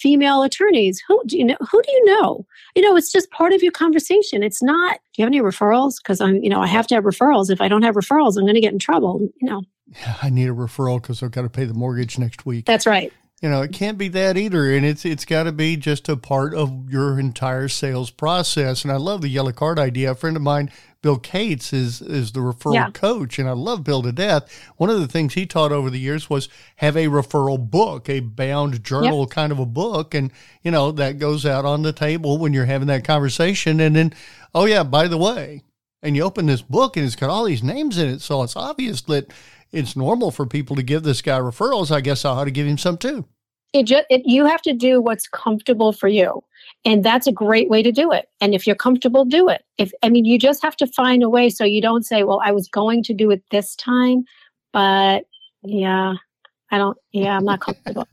female 0.00 0.42
attorneys. 0.42 1.02
Who 1.06 1.22
do 1.26 1.38
you 1.38 1.44
know? 1.44 1.56
Who 1.60 1.82
do 1.82 1.92
you 1.92 2.04
know? 2.06 2.46
You 2.74 2.82
know, 2.82 2.96
it's 2.96 3.12
just 3.12 3.30
part 3.30 3.52
of 3.52 3.62
your 3.62 3.72
conversation. 3.72 4.42
It's 4.42 4.62
not. 4.62 5.00
Do 5.14 5.22
you 5.22 5.24
have 5.24 5.30
any 5.30 5.40
referrals? 5.40 5.94
Because 6.02 6.20
I'm, 6.20 6.36
you 6.36 6.48
know, 6.48 6.60
I 6.60 6.66
have 6.66 6.86
to 6.88 6.94
have 6.94 7.04
referrals. 7.04 7.50
If 7.50 7.60
I 7.60 7.68
don't 7.68 7.82
have 7.82 7.94
referrals, 7.94 8.36
I'm 8.36 8.44
going 8.44 8.54
to 8.54 8.60
get 8.60 8.72
in 8.72 8.78
trouble. 8.78 9.20
You 9.40 9.48
know. 9.48 9.62
Yeah, 10.00 10.16
I 10.22 10.30
need 10.30 10.48
a 10.48 10.52
referral 10.52 11.00
because 11.02 11.22
I've 11.22 11.32
got 11.32 11.42
to 11.42 11.48
pay 11.48 11.64
the 11.64 11.74
mortgage 11.74 12.18
next 12.18 12.46
week. 12.46 12.64
That's 12.66 12.86
right. 12.86 13.12
You 13.40 13.48
know, 13.48 13.62
it 13.62 13.72
can't 13.72 13.96
be 13.96 14.08
that 14.08 14.36
either, 14.36 14.70
and 14.70 14.84
it's 14.84 15.06
it's 15.06 15.24
got 15.24 15.44
to 15.44 15.52
be 15.52 15.74
just 15.76 16.10
a 16.10 16.16
part 16.16 16.52
of 16.52 16.90
your 16.90 17.18
entire 17.18 17.68
sales 17.68 18.10
process. 18.10 18.84
And 18.84 18.92
I 18.92 18.96
love 18.96 19.22
the 19.22 19.28
yellow 19.28 19.52
card 19.52 19.78
idea. 19.78 20.10
A 20.10 20.14
friend 20.14 20.36
of 20.36 20.42
mine, 20.42 20.70
Bill 21.00 21.18
Cates, 21.18 21.72
is 21.72 22.02
is 22.02 22.32
the 22.32 22.40
referral 22.40 22.74
yeah. 22.74 22.90
coach, 22.90 23.38
and 23.38 23.48
I 23.48 23.52
love 23.52 23.82
Bill 23.82 24.02
to 24.02 24.12
death. 24.12 24.70
One 24.76 24.90
of 24.90 25.00
the 25.00 25.08
things 25.08 25.32
he 25.32 25.46
taught 25.46 25.72
over 25.72 25.88
the 25.88 25.98
years 25.98 26.28
was 26.28 26.50
have 26.76 26.98
a 26.98 27.06
referral 27.06 27.70
book, 27.70 28.10
a 28.10 28.20
bound 28.20 28.84
journal 28.84 29.20
yep. 29.20 29.30
kind 29.30 29.52
of 29.52 29.58
a 29.58 29.64
book, 29.64 30.12
and 30.12 30.30
you 30.62 30.70
know 30.70 30.92
that 30.92 31.18
goes 31.18 31.46
out 31.46 31.64
on 31.64 31.80
the 31.80 31.94
table 31.94 32.36
when 32.36 32.52
you're 32.52 32.66
having 32.66 32.88
that 32.88 33.04
conversation. 33.04 33.80
And 33.80 33.96
then, 33.96 34.12
oh 34.54 34.66
yeah, 34.66 34.82
by 34.82 35.08
the 35.08 35.16
way, 35.16 35.62
and 36.02 36.14
you 36.14 36.24
open 36.24 36.44
this 36.44 36.60
book 36.60 36.98
and 36.98 37.06
it's 37.06 37.16
got 37.16 37.30
all 37.30 37.44
these 37.44 37.62
names 37.62 37.96
in 37.96 38.06
it, 38.06 38.20
so 38.20 38.42
it's 38.42 38.56
obvious 38.56 39.00
that 39.02 39.32
it's 39.72 39.96
normal 39.96 40.30
for 40.30 40.46
people 40.46 40.76
to 40.76 40.82
give 40.82 41.02
this 41.02 41.22
guy 41.22 41.38
referrals. 41.38 41.90
I 41.90 42.00
guess 42.00 42.24
I 42.24 42.30
ought 42.30 42.44
to 42.44 42.50
give 42.50 42.66
him 42.66 42.78
some 42.78 42.96
too. 42.96 43.26
It 43.72 43.84
just 43.84 44.04
it, 44.10 44.22
you 44.24 44.46
have 44.46 44.62
to 44.62 44.72
do 44.72 45.00
what's 45.00 45.28
comfortable 45.28 45.92
for 45.92 46.08
you, 46.08 46.42
and 46.84 47.04
that's 47.04 47.28
a 47.28 47.32
great 47.32 47.68
way 47.68 47.82
to 47.82 47.92
do 47.92 48.10
it. 48.10 48.28
And 48.40 48.52
if 48.52 48.66
you're 48.66 48.74
comfortable, 48.74 49.24
do 49.24 49.48
it. 49.48 49.62
If 49.78 49.92
I 50.02 50.08
mean, 50.08 50.24
you 50.24 50.38
just 50.38 50.62
have 50.62 50.76
to 50.76 50.88
find 50.88 51.22
a 51.22 51.28
way 51.28 51.50
so 51.50 51.64
you 51.64 51.80
don't 51.80 52.04
say, 52.04 52.24
"Well, 52.24 52.40
I 52.44 52.50
was 52.50 52.68
going 52.68 53.04
to 53.04 53.14
do 53.14 53.30
it 53.30 53.44
this 53.50 53.76
time, 53.76 54.24
but 54.72 55.24
yeah, 55.62 56.14
I 56.72 56.78
don't. 56.78 56.98
Yeah, 57.12 57.36
I'm 57.36 57.44
not 57.44 57.60
comfortable." 57.60 58.08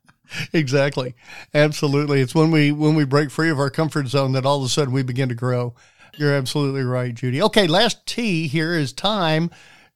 exactly, 0.54 1.14
absolutely. 1.52 2.22
It's 2.22 2.34
when 2.34 2.50
we 2.50 2.72
when 2.72 2.94
we 2.94 3.04
break 3.04 3.30
free 3.30 3.50
of 3.50 3.58
our 3.58 3.70
comfort 3.70 4.08
zone 4.08 4.32
that 4.32 4.46
all 4.46 4.60
of 4.60 4.64
a 4.64 4.68
sudden 4.70 4.94
we 4.94 5.02
begin 5.02 5.28
to 5.28 5.34
grow. 5.34 5.74
You're 6.16 6.34
absolutely 6.34 6.84
right, 6.84 7.14
Judy. 7.14 7.42
Okay, 7.42 7.66
last 7.66 8.06
T 8.06 8.48
here 8.48 8.74
is 8.74 8.94
time 8.94 9.50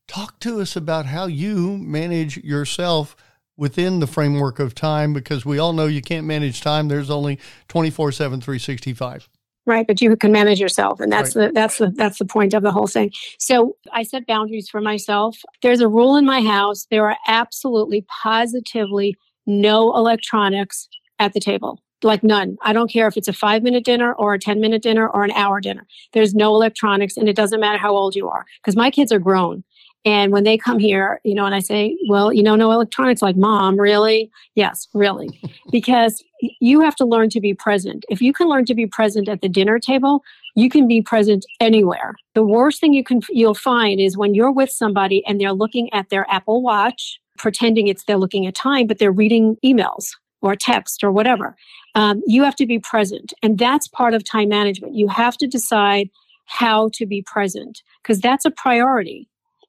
talk 0.07 0.39
to 0.41 0.61
us 0.61 0.77
about 0.77 1.07
how 1.07 1.27
you 1.27 1.79
manage 1.79 2.37
yourself 2.39 3.17
within 3.57 4.01
the 4.01 4.07
framework 4.07 4.59
of 4.59 4.75
time 4.75 5.13
because 5.13 5.45
we 5.45 5.59
all 5.59 5.73
know 5.73 5.87
you 5.87 6.03
can't 6.03 6.27
manage 6.27 6.61
time 6.61 6.89
there's 6.89 7.11
only 7.11 7.39
24 7.69 8.13
7 8.13 8.41
365 8.41 9.29
right 9.65 9.87
but 9.87 10.01
you 10.01 10.15
can 10.17 10.31
manage 10.31 10.61
yourself 10.61 11.01
and 11.01 11.11
that's 11.11 11.35
right. 11.35 11.47
the 11.47 11.53
that's 11.53 11.79
the 11.79 11.91
that's 11.91 12.19
the 12.19 12.25
point 12.25 12.53
of 12.53 12.63
the 12.63 12.71
whole 12.71 12.87
thing 12.87 13.11
so 13.39 13.77
i 13.93 14.03
set 14.03 14.27
boundaries 14.27 14.69
for 14.69 14.81
myself 14.81 15.39
there's 15.63 15.81
a 15.81 15.89
rule 15.89 16.17
in 16.17 16.25
my 16.25 16.43
house 16.43 16.87
there 16.91 17.09
are 17.09 17.17
absolutely 17.27 18.05
positively 18.23 19.17
no 19.47 19.97
electronics 19.97 20.89
at 21.19 21.33
the 21.33 21.41
table 21.41 21.81
like 22.03 22.23
none. 22.23 22.57
I 22.63 22.73
don't 22.73 22.91
care 22.91 23.07
if 23.07 23.17
it's 23.17 23.29
a 23.29 23.33
five 23.33 23.63
minute 23.63 23.85
dinner 23.85 24.13
or 24.15 24.35
a 24.35 24.39
10 24.39 24.61
minute 24.61 24.83
dinner 24.83 25.09
or 25.09 25.25
an 25.25 25.31
hour 25.33 25.61
dinner. 25.61 25.87
There's 26.13 26.35
no 26.35 26.55
electronics 26.55 27.17
and 27.17 27.29
it 27.29 27.37
doesn't 27.37 27.61
matter 27.61 27.79
how 27.79 27.97
old 27.97 28.15
you 28.15 28.29
are 28.29 28.45
because 28.61 28.77
my 28.77 28.91
kids 28.91 29.13
are 29.13 29.19
grown. 29.19 29.65
And 30.07 30.31
when 30.31 30.45
they 30.45 30.57
come 30.57 30.79
here, 30.79 31.21
you 31.25 31.35
know, 31.35 31.47
and 31.47 31.55
I 31.55 31.59
say, 31.59 31.99
well, 32.09 32.33
you 32.33 32.41
know, 32.41 32.55
no 32.55 32.71
electronics, 32.71 33.23
like, 33.23 33.37
mom, 33.37 33.77
really? 33.79 34.31
Yes, 34.55 34.87
really. 34.95 35.29
because 35.73 36.23
you 36.61 36.81
have 36.81 36.95
to 36.97 37.05
learn 37.05 37.29
to 37.31 37.41
be 37.41 37.53
present. 37.53 38.05
If 38.09 38.23
you 38.23 38.33
can 38.33 38.49
learn 38.49 38.65
to 38.67 38.75
be 38.75 38.87
present 38.87 39.29
at 39.29 39.41
the 39.41 39.49
dinner 39.49 39.81
table, 39.81 40.23
you 40.55 40.71
can 40.71 40.87
be 40.87 41.03
present 41.03 41.45
anywhere. 41.59 42.15
The 42.35 42.45
worst 42.45 42.81
thing 42.81 42.93
you 42.93 43.03
can 43.03 43.21
you'll 43.31 43.55
find 43.55 44.01
is 44.01 44.17
when 44.17 44.33
you're 44.33 44.53
with 44.53 44.71
somebody 44.71 45.27
and 45.27 45.41
they're 45.41 45.53
looking 45.53 45.93
at 45.93 46.09
their 46.09 46.25
Apple 46.31 46.63
Watch, 46.63 47.19
pretending 47.37 47.89
it's 47.89 48.05
they're 48.05 48.17
looking 48.17 48.47
at 48.47 48.55
time, 48.55 48.87
but 48.87 48.99
they're 48.99 49.11
reading 49.11 49.57
emails 49.65 50.11
or 50.41 50.55
text 50.55 51.03
or 51.03 51.11
whatever. 51.11 51.57
Um, 51.97 52.23
you 52.27 52.45
have 52.45 52.57
to 52.57 52.67
be 52.67 52.79
present, 52.79 53.33
and 53.43 53.59
that's 53.59 53.89
part 53.89 54.15
of 54.15 54.23
time 54.23 54.51
management. 54.51 54.95
You 54.95 55.09
have 55.09 55.37
to 55.39 55.49
decide 55.49 56.11
how 56.45 56.91
to 56.93 57.07
be 57.07 57.23
present 57.23 57.83
because 58.03 58.21
that's 58.21 58.45
a 58.45 58.53
priority 58.53 59.29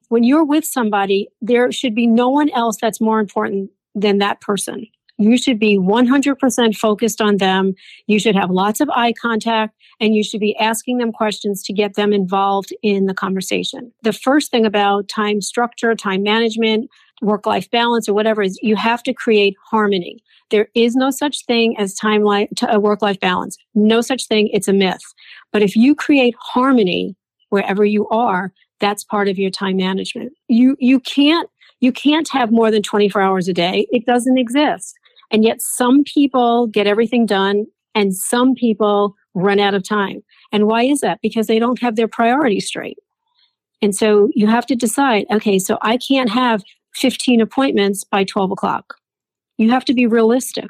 when 0.09 0.23
you're 0.23 0.45
with 0.45 0.65
somebody, 0.65 1.27
there 1.41 1.71
should 1.71 1.95
be 1.95 2.07
no 2.07 2.29
one 2.29 2.49
else 2.51 2.77
that's 2.79 3.01
more 3.01 3.19
important 3.19 3.71
than 3.95 4.19
that 4.19 4.41
person. 4.41 4.87
You 5.19 5.37
should 5.37 5.57
be 5.57 5.77
100% 5.79 6.77
focused 6.77 7.21
on 7.21 7.37
them. 7.37 7.73
You 8.05 8.19
should 8.19 8.35
have 8.35 8.51
lots 8.51 8.79
of 8.79 8.89
eye 8.91 9.13
contact 9.19 9.75
and 9.99 10.15
you 10.15 10.23
should 10.23 10.39
be 10.39 10.55
asking 10.57 10.99
them 10.99 11.11
questions 11.11 11.63
to 11.63 11.73
get 11.73 11.95
them 11.95 12.13
involved 12.13 12.71
in 12.83 13.07
the 13.07 13.15
conversation. 13.15 13.91
The 14.03 14.13
first 14.13 14.51
thing 14.51 14.65
about 14.65 15.07
time 15.07 15.41
structure, 15.41 15.95
time 15.95 16.21
management, 16.21 16.89
work 17.21 17.47
life 17.47 17.69
balance, 17.71 18.07
or 18.07 18.13
whatever 18.13 18.43
is 18.43 18.59
you 18.61 18.75
have 18.75 19.01
to 19.03 19.13
create 19.13 19.55
harmony. 19.71 20.23
There 20.51 20.67
is 20.75 20.95
no 20.95 21.09
such 21.09 21.45
thing 21.45 21.75
as 21.79 21.95
time 21.95 22.21
life, 22.21 22.49
a 22.67 22.79
work 22.79 23.01
life 23.01 23.19
balance. 23.19 23.57
No 23.73 24.01
such 24.01 24.27
thing. 24.27 24.49
It's 24.53 24.67
a 24.67 24.73
myth. 24.73 25.01
But 25.51 25.63
if 25.63 25.75
you 25.75 25.95
create 25.95 26.35
harmony 26.39 27.15
wherever 27.49 27.83
you 27.83 28.07
are, 28.09 28.53
that's 28.79 29.03
part 29.03 29.27
of 29.27 29.37
your 29.37 29.51
time 29.51 29.77
management. 29.77 30.33
You 30.47 30.75
you 30.79 30.99
can't 30.99 31.49
you 31.79 31.91
can't 31.91 32.29
have 32.29 32.51
more 32.51 32.71
than 32.71 32.81
24 32.81 33.21
hours 33.21 33.47
a 33.47 33.53
day. 33.53 33.87
It 33.91 34.05
doesn't 34.05 34.37
exist. 34.37 34.95
And 35.31 35.43
yet 35.43 35.61
some 35.61 36.03
people 36.03 36.67
get 36.67 36.87
everything 36.87 37.25
done 37.25 37.65
and 37.93 38.15
some 38.15 38.55
people 38.55 39.15
run 39.35 39.59
out 39.59 39.75
of 39.75 39.87
time. 39.87 40.23
And 40.51 40.65
why 40.65 40.83
is 40.83 41.01
that? 41.01 41.19
Because 41.21 41.47
they 41.47 41.59
don't 41.59 41.81
have 41.81 41.95
their 41.95 42.07
priorities 42.07 42.65
straight. 42.67 42.97
And 43.81 43.95
so 43.95 44.29
you 44.33 44.47
have 44.47 44.65
to 44.67 44.75
decide 44.75 45.25
okay 45.31 45.59
so 45.59 45.77
i 45.81 45.97
can't 45.97 46.29
have 46.29 46.63
15 46.97 47.41
appointments 47.41 48.03
by 48.03 48.23
12 48.23 48.51
o'clock. 48.51 48.95
You 49.57 49.69
have 49.71 49.85
to 49.85 49.93
be 49.93 50.07
realistic 50.07 50.69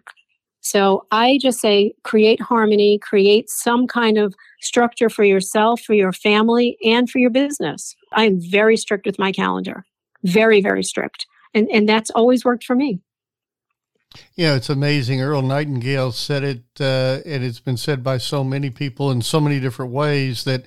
so 0.67 1.05
I 1.11 1.39
just 1.41 1.61
say 1.61 1.93
create 2.03 2.41
harmony, 2.41 2.99
create 2.99 3.49
some 3.49 3.87
kind 3.87 4.17
of 4.17 4.35
structure 4.59 5.09
for 5.09 5.23
yourself, 5.23 5.79
for 5.79 5.93
your 5.93 6.11
family, 6.11 6.77
and 6.83 7.09
for 7.09 7.19
your 7.19 7.29
business. 7.29 7.95
I 8.11 8.25
am 8.25 8.41
very 8.41 8.75
strict 8.75 9.05
with 9.05 9.17
my 9.17 9.31
calendar, 9.31 9.85
very, 10.23 10.61
very 10.61 10.83
strict. 10.83 11.25
And, 11.53 11.69
and 11.69 11.87
that's 11.87 12.09
always 12.09 12.43
worked 12.43 12.65
for 12.65 12.75
me. 12.75 12.99
Yeah, 14.35 14.55
it's 14.55 14.69
amazing. 14.69 15.21
Earl 15.21 15.41
Nightingale 15.41 16.11
said 16.11 16.43
it, 16.43 16.63
uh, 16.81 17.19
and 17.25 17.45
it's 17.45 17.61
been 17.61 17.77
said 17.77 18.03
by 18.03 18.17
so 18.17 18.43
many 18.43 18.69
people 18.69 19.09
in 19.09 19.21
so 19.21 19.39
many 19.39 19.61
different 19.61 19.93
ways 19.93 20.43
that 20.43 20.65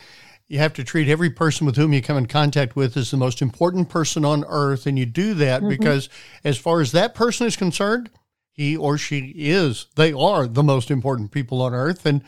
you 0.48 0.58
have 0.60 0.72
to 0.74 0.84
treat 0.84 1.08
every 1.08 1.30
person 1.30 1.66
with 1.66 1.76
whom 1.76 1.92
you 1.92 2.00
come 2.00 2.16
in 2.16 2.26
contact 2.26 2.74
with 2.74 2.96
as 2.96 3.10
the 3.10 3.18
most 3.18 3.42
important 3.42 3.90
person 3.90 4.24
on 4.24 4.46
earth. 4.48 4.86
And 4.86 4.98
you 4.98 5.04
do 5.04 5.34
that 5.34 5.60
mm-hmm. 5.60 5.68
because, 5.68 6.08
as 6.42 6.56
far 6.56 6.80
as 6.80 6.92
that 6.92 7.14
person 7.14 7.46
is 7.46 7.54
concerned, 7.54 8.08
he 8.52 8.76
or 8.76 8.98
she 8.98 9.32
is, 9.36 9.86
they 9.96 10.12
are 10.12 10.46
the 10.46 10.62
most 10.62 10.90
important 10.90 11.30
people 11.30 11.62
on 11.62 11.74
earth. 11.74 12.04
And 12.04 12.22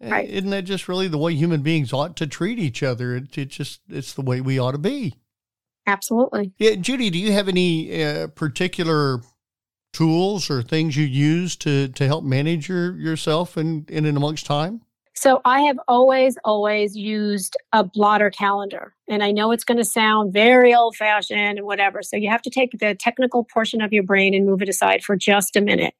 eh, 0.00 0.10
right. 0.10 0.28
isn't 0.28 0.50
that 0.50 0.62
just 0.62 0.88
really 0.88 1.08
the 1.08 1.18
way 1.18 1.34
human 1.34 1.62
beings 1.62 1.92
ought 1.92 2.16
to 2.16 2.26
treat 2.26 2.58
each 2.58 2.82
other? 2.82 3.16
It, 3.16 3.36
it 3.36 3.48
just, 3.48 3.80
it's 3.88 4.14
the 4.14 4.22
way 4.22 4.40
we 4.40 4.58
ought 4.58 4.72
to 4.72 4.78
be. 4.78 5.14
Absolutely. 5.86 6.52
Yeah. 6.58 6.76
Judy, 6.76 7.10
do 7.10 7.18
you 7.18 7.32
have 7.32 7.48
any 7.48 8.02
uh, 8.02 8.28
particular 8.28 9.20
tools 9.92 10.50
or 10.50 10.62
things 10.62 10.96
you 10.96 11.04
use 11.04 11.56
to 11.56 11.88
to 11.88 12.06
help 12.06 12.24
manage 12.24 12.68
your 12.68 12.96
yourself 12.96 13.56
and 13.56 13.88
in 13.90 14.04
and 14.04 14.16
amongst 14.16 14.44
time? 14.46 14.82
So 15.24 15.40
I 15.46 15.62
have 15.62 15.80
always, 15.88 16.36
always 16.44 16.94
used 16.94 17.56
a 17.72 17.82
blotter 17.82 18.28
calendar. 18.28 18.94
And 19.08 19.24
I 19.24 19.30
know 19.30 19.52
it's 19.52 19.64
going 19.64 19.78
to 19.78 19.84
sound 19.84 20.34
very 20.34 20.74
old 20.74 20.96
fashioned 20.96 21.40
and 21.40 21.62
whatever. 21.62 22.02
So 22.02 22.18
you 22.18 22.28
have 22.28 22.42
to 22.42 22.50
take 22.50 22.78
the 22.78 22.94
technical 22.94 23.42
portion 23.42 23.80
of 23.80 23.90
your 23.90 24.02
brain 24.02 24.34
and 24.34 24.44
move 24.44 24.60
it 24.60 24.68
aside 24.68 25.02
for 25.02 25.16
just 25.16 25.56
a 25.56 25.62
minute. 25.62 25.94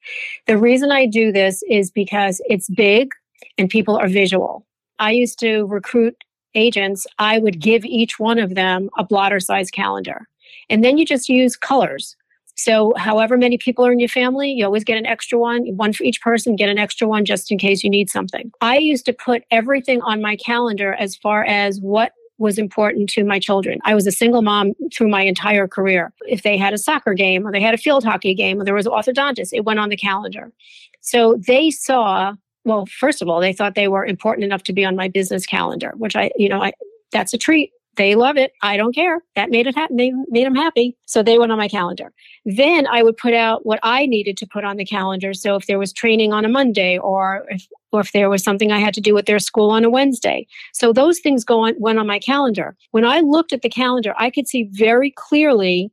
The 0.46 0.58
reason 0.58 0.92
I 0.92 1.06
do 1.06 1.32
this 1.32 1.62
is 1.70 1.90
because 1.90 2.42
it's 2.50 2.68
big 2.68 3.12
and 3.56 3.70
people 3.70 3.96
are 3.96 4.08
visual. 4.08 4.66
I 4.98 5.12
used 5.12 5.38
to 5.38 5.64
recruit 5.64 6.22
agents. 6.54 7.06
I 7.18 7.38
would 7.38 7.60
give 7.60 7.86
each 7.86 8.18
one 8.18 8.38
of 8.38 8.54
them 8.54 8.90
a 8.98 9.04
blotter 9.04 9.40
size 9.40 9.70
calendar. 9.70 10.28
And 10.68 10.84
then 10.84 10.98
you 10.98 11.06
just 11.06 11.30
use 11.30 11.56
colors. 11.56 12.14
So, 12.56 12.94
however 12.96 13.36
many 13.36 13.58
people 13.58 13.84
are 13.84 13.92
in 13.92 13.98
your 13.98 14.08
family, 14.08 14.50
you 14.50 14.64
always 14.64 14.84
get 14.84 14.96
an 14.96 15.06
extra 15.06 15.38
one, 15.38 15.66
one 15.76 15.92
for 15.92 16.04
each 16.04 16.20
person, 16.20 16.56
get 16.56 16.68
an 16.68 16.78
extra 16.78 17.08
one 17.08 17.24
just 17.24 17.50
in 17.50 17.58
case 17.58 17.82
you 17.82 17.90
need 17.90 18.10
something. 18.10 18.50
I 18.60 18.78
used 18.78 19.06
to 19.06 19.12
put 19.12 19.42
everything 19.50 20.00
on 20.02 20.22
my 20.22 20.36
calendar 20.36 20.94
as 20.94 21.16
far 21.16 21.44
as 21.44 21.80
what 21.80 22.12
was 22.38 22.58
important 22.58 23.08
to 23.10 23.24
my 23.24 23.38
children. 23.38 23.78
I 23.84 23.94
was 23.94 24.06
a 24.06 24.12
single 24.12 24.42
mom 24.42 24.72
through 24.92 25.08
my 25.08 25.22
entire 25.22 25.68
career. 25.68 26.12
If 26.26 26.42
they 26.42 26.56
had 26.56 26.74
a 26.74 26.78
soccer 26.78 27.14
game 27.14 27.46
or 27.46 27.52
they 27.52 27.60
had 27.60 27.74
a 27.74 27.78
field 27.78 28.04
hockey 28.04 28.34
game 28.34 28.60
or 28.60 28.64
there 28.64 28.74
was 28.74 28.86
orthodontist, 28.86 29.50
it 29.52 29.64
went 29.64 29.78
on 29.78 29.88
the 29.88 29.96
calendar. 29.96 30.52
So 31.00 31.38
they 31.46 31.70
saw, 31.70 32.34
well, 32.64 32.86
first 32.86 33.22
of 33.22 33.28
all, 33.28 33.40
they 33.40 33.52
thought 33.52 33.74
they 33.74 33.88
were 33.88 34.04
important 34.04 34.44
enough 34.44 34.64
to 34.64 34.72
be 34.72 34.84
on 34.84 34.96
my 34.96 35.08
business 35.08 35.46
calendar, 35.46 35.92
which 35.96 36.16
I, 36.16 36.30
you 36.36 36.48
know, 36.48 36.62
I, 36.62 36.72
that's 37.12 37.34
a 37.34 37.38
treat 37.38 37.70
they 37.96 38.14
love 38.14 38.36
it. 38.36 38.52
I 38.62 38.76
don't 38.76 38.94
care. 38.94 39.22
That 39.36 39.50
made 39.50 39.66
it 39.66 39.74
happen. 39.74 39.96
They 39.96 40.12
made 40.28 40.46
them 40.46 40.54
happy. 40.54 40.96
So 41.06 41.22
they 41.22 41.38
went 41.38 41.52
on 41.52 41.58
my 41.58 41.68
calendar. 41.68 42.12
Then 42.44 42.86
I 42.86 43.02
would 43.02 43.16
put 43.16 43.34
out 43.34 43.64
what 43.64 43.80
I 43.82 44.06
needed 44.06 44.36
to 44.38 44.46
put 44.46 44.64
on 44.64 44.76
the 44.76 44.84
calendar. 44.84 45.34
So 45.34 45.56
if 45.56 45.66
there 45.66 45.78
was 45.78 45.92
training 45.92 46.32
on 46.32 46.44
a 46.44 46.48
Monday 46.48 46.98
or 46.98 47.46
if, 47.48 47.66
or 47.92 48.00
if 48.00 48.12
there 48.12 48.30
was 48.30 48.42
something 48.42 48.72
I 48.72 48.80
had 48.80 48.94
to 48.94 49.00
do 49.00 49.14
with 49.14 49.26
their 49.26 49.38
school 49.38 49.70
on 49.70 49.84
a 49.84 49.90
Wednesday. 49.90 50.46
So 50.72 50.92
those 50.92 51.20
things 51.20 51.44
go 51.44 51.60
on, 51.60 51.74
went 51.78 51.98
on 51.98 52.06
my 52.06 52.18
calendar. 52.18 52.76
When 52.90 53.04
I 53.04 53.20
looked 53.20 53.52
at 53.52 53.62
the 53.62 53.68
calendar, 53.68 54.14
I 54.18 54.30
could 54.30 54.48
see 54.48 54.64
very 54.72 55.10
clearly 55.10 55.90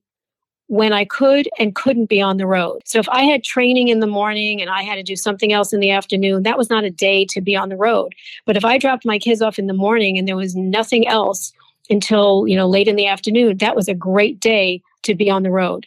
when 0.71 0.93
I 0.93 1.03
could 1.03 1.49
and 1.59 1.75
couldn't 1.75 2.05
be 2.05 2.21
on 2.21 2.37
the 2.37 2.47
road. 2.47 2.81
So 2.85 2.97
if 2.97 3.09
I 3.09 3.23
had 3.23 3.43
training 3.43 3.89
in 3.89 3.99
the 3.99 4.07
morning 4.07 4.61
and 4.61 4.69
I 4.69 4.83
had 4.83 4.95
to 4.95 5.03
do 5.03 5.17
something 5.17 5.51
else 5.51 5.73
in 5.73 5.81
the 5.81 5.91
afternoon, 5.91 6.43
that 6.43 6.57
was 6.57 6.69
not 6.69 6.85
a 6.85 6.89
day 6.89 7.25
to 7.25 7.41
be 7.41 7.57
on 7.57 7.67
the 7.67 7.75
road. 7.75 8.15
But 8.45 8.55
if 8.55 8.63
I 8.63 8.77
dropped 8.77 9.05
my 9.05 9.19
kids 9.19 9.41
off 9.41 9.59
in 9.59 9.67
the 9.67 9.73
morning 9.73 10.17
and 10.17 10.29
there 10.29 10.37
was 10.37 10.55
nothing 10.55 11.05
else 11.09 11.51
until 11.91 12.47
you 12.47 12.55
know 12.55 12.67
late 12.67 12.87
in 12.87 12.95
the 12.95 13.07
afternoon 13.07 13.57
that 13.57 13.75
was 13.75 13.87
a 13.87 13.93
great 13.93 14.39
day 14.39 14.81
to 15.03 15.13
be 15.13 15.29
on 15.29 15.43
the 15.43 15.51
road. 15.51 15.85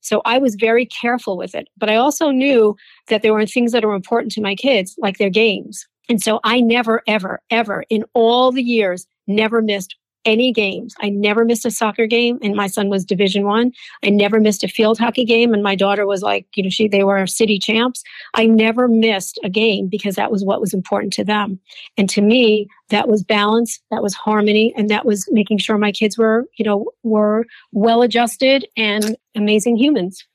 So 0.00 0.22
i 0.24 0.38
was 0.38 0.54
very 0.54 0.86
careful 0.86 1.36
with 1.36 1.54
it 1.54 1.68
but 1.76 1.90
i 1.90 1.96
also 1.96 2.30
knew 2.30 2.76
that 3.08 3.22
there 3.22 3.34
were 3.34 3.46
things 3.46 3.72
that 3.72 3.84
are 3.84 3.94
important 3.94 4.32
to 4.32 4.40
my 4.40 4.54
kids 4.54 4.94
like 4.98 5.18
their 5.18 5.30
games. 5.30 5.86
And 6.08 6.22
so 6.22 6.40
i 6.44 6.60
never 6.60 7.02
ever 7.06 7.40
ever 7.50 7.84
in 7.90 8.04
all 8.14 8.52
the 8.52 8.62
years 8.62 9.06
never 9.26 9.60
missed 9.60 9.96
any 10.24 10.52
games. 10.52 10.94
I 11.00 11.08
never 11.08 11.44
missed 11.44 11.64
a 11.64 11.70
soccer 11.70 12.06
game, 12.06 12.38
and 12.42 12.54
my 12.54 12.66
son 12.66 12.88
was 12.88 13.04
Division 13.04 13.44
One. 13.44 13.72
I. 14.04 14.10
Never 14.10 14.40
missed 14.40 14.64
a 14.64 14.68
field 14.68 14.98
hockey 14.98 15.24
game, 15.24 15.54
and 15.54 15.62
my 15.62 15.74
daughter 15.74 16.06
was 16.06 16.22
like, 16.22 16.46
you 16.56 16.62
know, 16.62 16.70
she 16.70 16.88
they 16.88 17.04
were 17.04 17.26
city 17.26 17.58
champs. 17.58 18.02
I 18.34 18.46
never 18.46 18.88
missed 18.88 19.38
a 19.44 19.48
game 19.48 19.86
because 19.88 20.16
that 20.16 20.32
was 20.32 20.44
what 20.44 20.60
was 20.60 20.74
important 20.74 21.12
to 21.14 21.24
them, 21.24 21.60
and 21.96 22.10
to 22.10 22.20
me, 22.20 22.68
that 22.88 23.08
was 23.08 23.22
balance, 23.22 23.80
that 23.90 24.02
was 24.02 24.14
harmony, 24.14 24.74
and 24.76 24.88
that 24.90 25.06
was 25.06 25.28
making 25.30 25.58
sure 25.58 25.78
my 25.78 25.92
kids 25.92 26.18
were, 26.18 26.46
you 26.58 26.64
know, 26.64 26.90
were 27.02 27.44
well 27.72 28.02
adjusted 28.02 28.66
and 28.76 29.16
amazing 29.36 29.76
humans. 29.76 30.26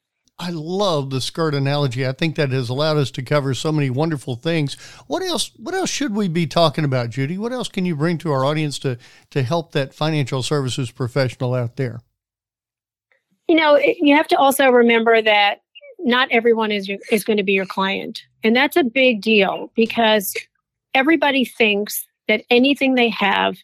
I 0.43 0.49
love 0.49 1.09
the 1.09 1.21
skirt 1.21 1.55
analogy. 1.55 2.05
I 2.05 2.11
think 2.11 2.35
that 2.35 2.51
has 2.51 2.67
allowed 2.67 2.97
us 2.97 3.11
to 3.11 3.21
cover 3.21 3.53
so 3.53 3.71
many 3.71 3.89
wonderful 3.89 4.35
things. 4.35 4.73
What 5.07 5.23
else 5.23 5.51
what 5.55 5.73
else 5.73 5.89
should 5.89 6.13
we 6.13 6.27
be 6.27 6.47
talking 6.47 6.83
about, 6.83 7.11
Judy? 7.11 7.37
What 7.37 7.53
else 7.53 7.69
can 7.69 7.85
you 7.85 7.95
bring 7.95 8.17
to 8.17 8.31
our 8.33 8.43
audience 8.43 8.77
to 8.79 8.97
to 9.29 9.41
help 9.41 9.71
that 9.71 9.93
financial 9.93 10.43
services 10.43 10.91
professional 10.91 11.53
out 11.53 11.77
there? 11.77 12.01
You 13.47 13.55
know, 13.55 13.77
you 13.77 14.17
have 14.17 14.27
to 14.27 14.37
also 14.37 14.69
remember 14.69 15.21
that 15.21 15.61
not 15.99 16.27
everyone 16.29 16.73
is 16.73 16.89
your, 16.89 16.99
is 17.09 17.23
going 17.23 17.37
to 17.37 17.43
be 17.43 17.53
your 17.53 17.65
client. 17.65 18.21
And 18.43 18.53
that's 18.53 18.75
a 18.75 18.83
big 18.83 19.21
deal 19.21 19.71
because 19.75 20.35
everybody 20.93 21.45
thinks 21.45 22.05
that 22.27 22.43
anything 22.49 22.95
they 22.95 23.09
have 23.09 23.55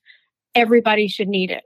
everybody 0.55 1.07
should 1.07 1.27
need 1.27 1.51
it. 1.51 1.63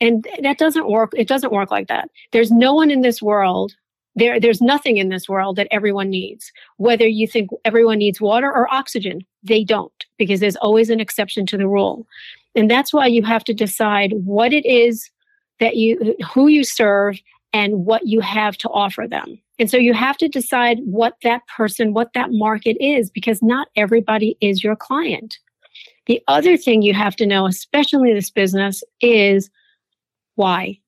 And 0.00 0.26
that 0.42 0.58
doesn't 0.58 0.88
work. 0.88 1.12
It 1.16 1.28
doesn't 1.28 1.52
work 1.52 1.70
like 1.70 1.88
that. 1.88 2.10
There's 2.32 2.50
no 2.50 2.74
one 2.74 2.90
in 2.90 3.00
this 3.00 3.20
world 3.22 3.74
there, 4.20 4.38
there's 4.38 4.60
nothing 4.60 4.96
in 4.96 5.08
this 5.08 5.28
world 5.28 5.56
that 5.56 5.68
everyone 5.70 6.10
needs. 6.10 6.52
Whether 6.76 7.06
you 7.06 7.26
think 7.26 7.50
everyone 7.64 7.98
needs 7.98 8.20
water 8.20 8.46
or 8.46 8.72
oxygen, 8.72 9.20
they 9.42 9.64
don't, 9.64 10.04
because 10.18 10.40
there's 10.40 10.56
always 10.56 10.90
an 10.90 11.00
exception 11.00 11.46
to 11.46 11.56
the 11.56 11.68
rule. 11.68 12.06
And 12.54 12.70
that's 12.70 12.92
why 12.92 13.06
you 13.06 13.22
have 13.22 13.44
to 13.44 13.54
decide 13.54 14.12
what 14.24 14.52
it 14.52 14.66
is 14.66 15.10
that 15.60 15.76
you, 15.76 16.16
who 16.32 16.48
you 16.48 16.64
serve, 16.64 17.20
and 17.52 17.84
what 17.84 18.06
you 18.06 18.20
have 18.20 18.56
to 18.58 18.68
offer 18.68 19.06
them. 19.08 19.38
And 19.58 19.70
so 19.70 19.76
you 19.76 19.92
have 19.92 20.16
to 20.18 20.28
decide 20.28 20.78
what 20.84 21.16
that 21.22 21.42
person, 21.54 21.92
what 21.92 22.12
that 22.14 22.30
market 22.30 22.76
is, 22.80 23.10
because 23.10 23.42
not 23.42 23.68
everybody 23.76 24.36
is 24.40 24.64
your 24.64 24.76
client. 24.76 25.38
The 26.06 26.22
other 26.28 26.56
thing 26.56 26.82
you 26.82 26.94
have 26.94 27.16
to 27.16 27.26
know, 27.26 27.46
especially 27.46 28.10
in 28.10 28.16
this 28.16 28.30
business, 28.30 28.82
is 29.00 29.50
why. 30.36 30.78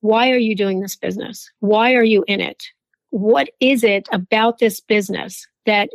Why 0.00 0.30
are 0.30 0.38
you 0.38 0.54
doing 0.54 0.80
this 0.80 0.96
business? 0.96 1.50
Why 1.60 1.94
are 1.94 2.04
you 2.04 2.24
in 2.28 2.40
it? 2.40 2.64
What 3.10 3.48
is 3.60 3.82
it 3.82 4.08
about 4.12 4.58
this 4.58 4.80
business 4.80 5.46
that 5.66 5.90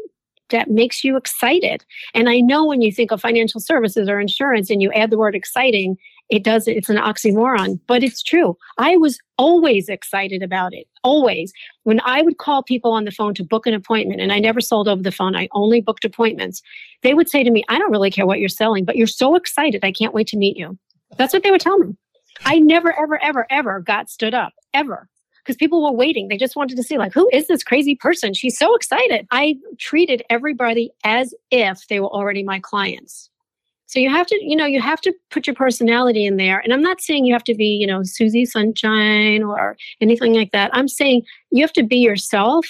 that 0.49 0.69
makes 0.69 1.03
you 1.03 1.15
excited? 1.15 1.85
And 2.13 2.29
I 2.29 2.39
know 2.39 2.65
when 2.65 2.81
you 2.81 2.91
think 2.91 3.11
of 3.11 3.21
financial 3.21 3.59
services 3.61 4.09
or 4.09 4.19
insurance 4.19 4.69
and 4.69 4.81
you 4.81 4.91
add 4.91 5.09
the 5.09 5.17
word 5.17 5.35
exciting, 5.35 5.97
it 6.29 6.43
does 6.43 6.67
it's 6.67 6.89
an 6.89 6.97
oxymoron, 6.97 7.79
but 7.87 8.03
it's 8.03 8.21
true. 8.21 8.57
I 8.77 8.97
was 8.97 9.19
always 9.37 9.89
excited 9.89 10.43
about 10.43 10.73
it. 10.73 10.87
Always. 11.03 11.53
When 11.83 12.01
I 12.01 12.21
would 12.21 12.37
call 12.37 12.63
people 12.63 12.91
on 12.91 13.05
the 13.05 13.11
phone 13.11 13.33
to 13.35 13.43
book 13.43 13.67
an 13.67 13.73
appointment 13.73 14.21
and 14.21 14.31
I 14.31 14.39
never 14.39 14.61
sold 14.61 14.87
over 14.87 15.01
the 15.01 15.11
phone, 15.11 15.35
I 15.35 15.47
only 15.53 15.81
booked 15.81 16.05
appointments. 16.05 16.61
They 17.03 17.13
would 17.13 17.29
say 17.29 17.43
to 17.43 17.51
me, 17.51 17.63
"I 17.69 17.77
don't 17.77 17.91
really 17.91 18.11
care 18.11 18.25
what 18.25 18.39
you're 18.39 18.49
selling, 18.49 18.85
but 18.85 18.95
you're 18.95 19.07
so 19.07 19.35
excited. 19.35 19.83
I 19.83 19.91
can't 19.91 20.13
wait 20.13 20.27
to 20.27 20.37
meet 20.37 20.57
you." 20.57 20.77
That's 21.17 21.33
what 21.33 21.43
they 21.43 21.51
would 21.51 21.61
tell 21.61 21.77
me. 21.77 21.95
I 22.45 22.59
never, 22.59 22.97
ever, 22.97 23.21
ever, 23.23 23.47
ever 23.49 23.79
got 23.79 24.09
stood 24.09 24.33
up, 24.33 24.53
ever. 24.73 25.07
Because 25.43 25.57
people 25.57 25.83
were 25.83 25.91
waiting. 25.91 26.29
They 26.29 26.37
just 26.37 26.55
wanted 26.55 26.77
to 26.77 26.83
see, 26.83 26.97
like, 26.97 27.13
who 27.13 27.29
is 27.33 27.47
this 27.47 27.63
crazy 27.63 27.95
person? 27.95 28.33
She's 28.33 28.57
so 28.57 28.73
excited. 28.75 29.27
I 29.31 29.55
treated 29.77 30.23
everybody 30.29 30.91
as 31.03 31.33
if 31.51 31.85
they 31.87 31.99
were 31.99 32.07
already 32.07 32.43
my 32.43 32.59
clients. 32.59 33.29
So 33.87 33.99
you 33.99 34.09
have 34.09 34.25
to, 34.27 34.39
you 34.41 34.55
know, 34.55 34.65
you 34.65 34.81
have 34.81 35.01
to 35.01 35.13
put 35.29 35.45
your 35.45 35.53
personality 35.53 36.25
in 36.25 36.37
there. 36.37 36.59
And 36.59 36.73
I'm 36.73 36.81
not 36.81 37.01
saying 37.01 37.25
you 37.25 37.33
have 37.33 37.43
to 37.43 37.53
be, 37.53 37.65
you 37.65 37.85
know, 37.85 38.01
Susie 38.03 38.45
Sunshine 38.45 39.43
or 39.43 39.75
anything 40.01 40.33
like 40.33 40.51
that. 40.51 40.71
I'm 40.73 40.87
saying 40.87 41.23
you 41.51 41.61
have 41.61 41.73
to 41.73 41.83
be 41.83 41.97
yourself, 41.97 42.65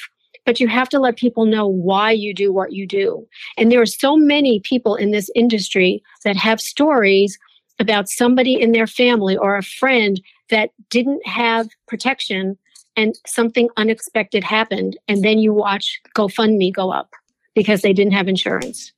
but 0.45 0.60
you 0.60 0.67
have 0.67 0.89
to 0.89 0.99
let 0.99 1.15
people 1.15 1.45
know 1.45 1.67
why 1.67 2.12
you 2.12 2.34
do 2.34 2.52
what 2.52 2.73
you 2.73 2.88
do. 2.88 3.26
And 3.58 3.71
there 3.71 3.82
are 3.82 3.86
so 3.86 4.17
many 4.17 4.60
people 4.62 4.95
in 4.95 5.12
this 5.12 5.30
industry 5.36 6.04
that 6.26 6.36
have 6.36 6.60
stories 6.60 7.38
about 7.80 8.10
somebody 8.10 8.60
in 8.60 8.72
their 8.72 8.88
family 8.88 9.36
or 9.36 9.56
a 9.56 9.64
friend 9.64 10.22
that 10.50 10.72
didn't 10.90 11.26
have 11.26 11.68
protection 11.88 12.58
and 12.96 13.16
something 13.26 13.70
unexpected 13.78 14.44
happened 14.44 14.98
and 15.08 15.24
then 15.24 15.40
you 15.40 15.54
watch 15.54 16.00
GoFundMe 16.16 16.74
go 16.74 16.92
up 16.92 17.10
because 17.56 17.82
they 17.82 17.94
didn't 17.94 18.14
have 18.14 18.28
insurance. 18.28 18.94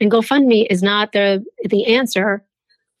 And 0.00 0.10
GoFundMe 0.10 0.66
is 0.70 0.82
not 0.82 1.12
the 1.12 1.44
the 1.68 1.86
answer 1.86 2.44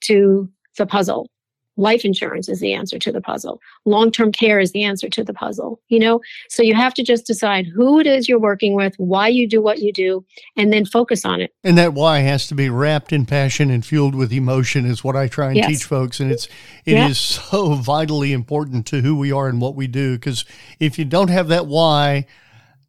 to 0.02 0.48
the 0.76 0.86
puzzle 0.86 1.28
life 1.76 2.04
insurance 2.04 2.48
is 2.48 2.60
the 2.60 2.72
answer 2.72 2.98
to 2.98 3.12
the 3.12 3.20
puzzle 3.20 3.60
long-term 3.84 4.32
care 4.32 4.60
is 4.60 4.72
the 4.72 4.84
answer 4.84 5.08
to 5.08 5.24
the 5.24 5.32
puzzle 5.32 5.80
you 5.88 5.98
know 5.98 6.20
so 6.48 6.62
you 6.62 6.74
have 6.74 6.92
to 6.92 7.02
just 7.02 7.26
decide 7.26 7.66
who 7.66 7.98
it 8.00 8.06
is 8.06 8.28
you're 8.28 8.38
working 8.38 8.74
with 8.74 8.94
why 8.98 9.28
you 9.28 9.48
do 9.48 9.62
what 9.62 9.78
you 9.78 9.92
do 9.92 10.24
and 10.56 10.72
then 10.72 10.84
focus 10.84 11.24
on 11.24 11.40
it 11.40 11.54
and 11.64 11.78
that 11.78 11.94
why 11.94 12.18
has 12.18 12.46
to 12.46 12.54
be 12.54 12.68
wrapped 12.68 13.12
in 13.12 13.24
passion 13.24 13.70
and 13.70 13.86
fueled 13.86 14.14
with 14.14 14.32
emotion 14.32 14.84
is 14.84 15.04
what 15.04 15.16
i 15.16 15.26
try 15.26 15.48
and 15.48 15.56
yes. 15.56 15.68
teach 15.68 15.84
folks 15.84 16.20
and 16.20 16.30
it's 16.30 16.46
it 16.84 16.94
yeah. 16.94 17.08
is 17.08 17.18
so 17.18 17.74
vitally 17.74 18.32
important 18.32 18.86
to 18.86 19.00
who 19.00 19.16
we 19.16 19.32
are 19.32 19.48
and 19.48 19.60
what 19.60 19.74
we 19.74 19.86
do 19.86 20.16
because 20.16 20.44
if 20.78 20.98
you 20.98 21.04
don't 21.04 21.30
have 21.30 21.48
that 21.48 21.66
why 21.66 22.26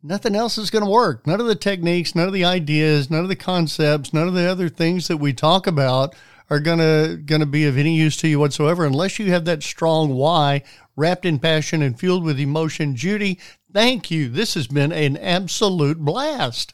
nothing 0.04 0.36
else 0.36 0.58
is 0.58 0.70
going 0.70 0.84
to 0.84 0.90
work 0.90 1.26
none 1.28 1.40
of 1.40 1.48
the 1.48 1.56
techniques 1.56 2.16
none 2.16 2.28
of 2.28 2.34
the 2.34 2.46
ideas 2.46 3.10
none 3.10 3.22
of 3.22 3.30
the 3.30 3.36
concepts 3.36 4.14
none 4.14 4.28
of 4.28 4.34
the 4.34 4.50
other 4.50 4.68
things 4.70 5.08
that 5.08 5.18
we 5.18 5.32
talk 5.32 5.68
about 5.68 6.16
are 6.52 6.60
gonna 6.60 7.18
gonna 7.26 7.48
be 7.48 7.66
of 7.66 7.78
any 7.78 7.96
use 7.96 8.18
to 8.18 8.28
you 8.28 8.38
whatsoever 8.38 8.86
unless 8.86 9.18
you 9.18 9.32
have 9.32 9.46
that 9.46 9.64
strong 9.64 10.10
why 10.10 10.62
wrapped 10.98 11.26
in 11.26 11.40
passion 11.40 11.82
and 11.82 11.98
fueled 11.98 12.26
with 12.26 12.38
emotion. 12.40 12.94
Judy, 12.96 13.40
thank 13.74 14.12
you. 14.12 14.28
This 14.28 14.56
has 14.56 14.68
been 14.68 14.92
an 14.92 15.16
absolute 15.18 16.00
blast. 16.00 16.74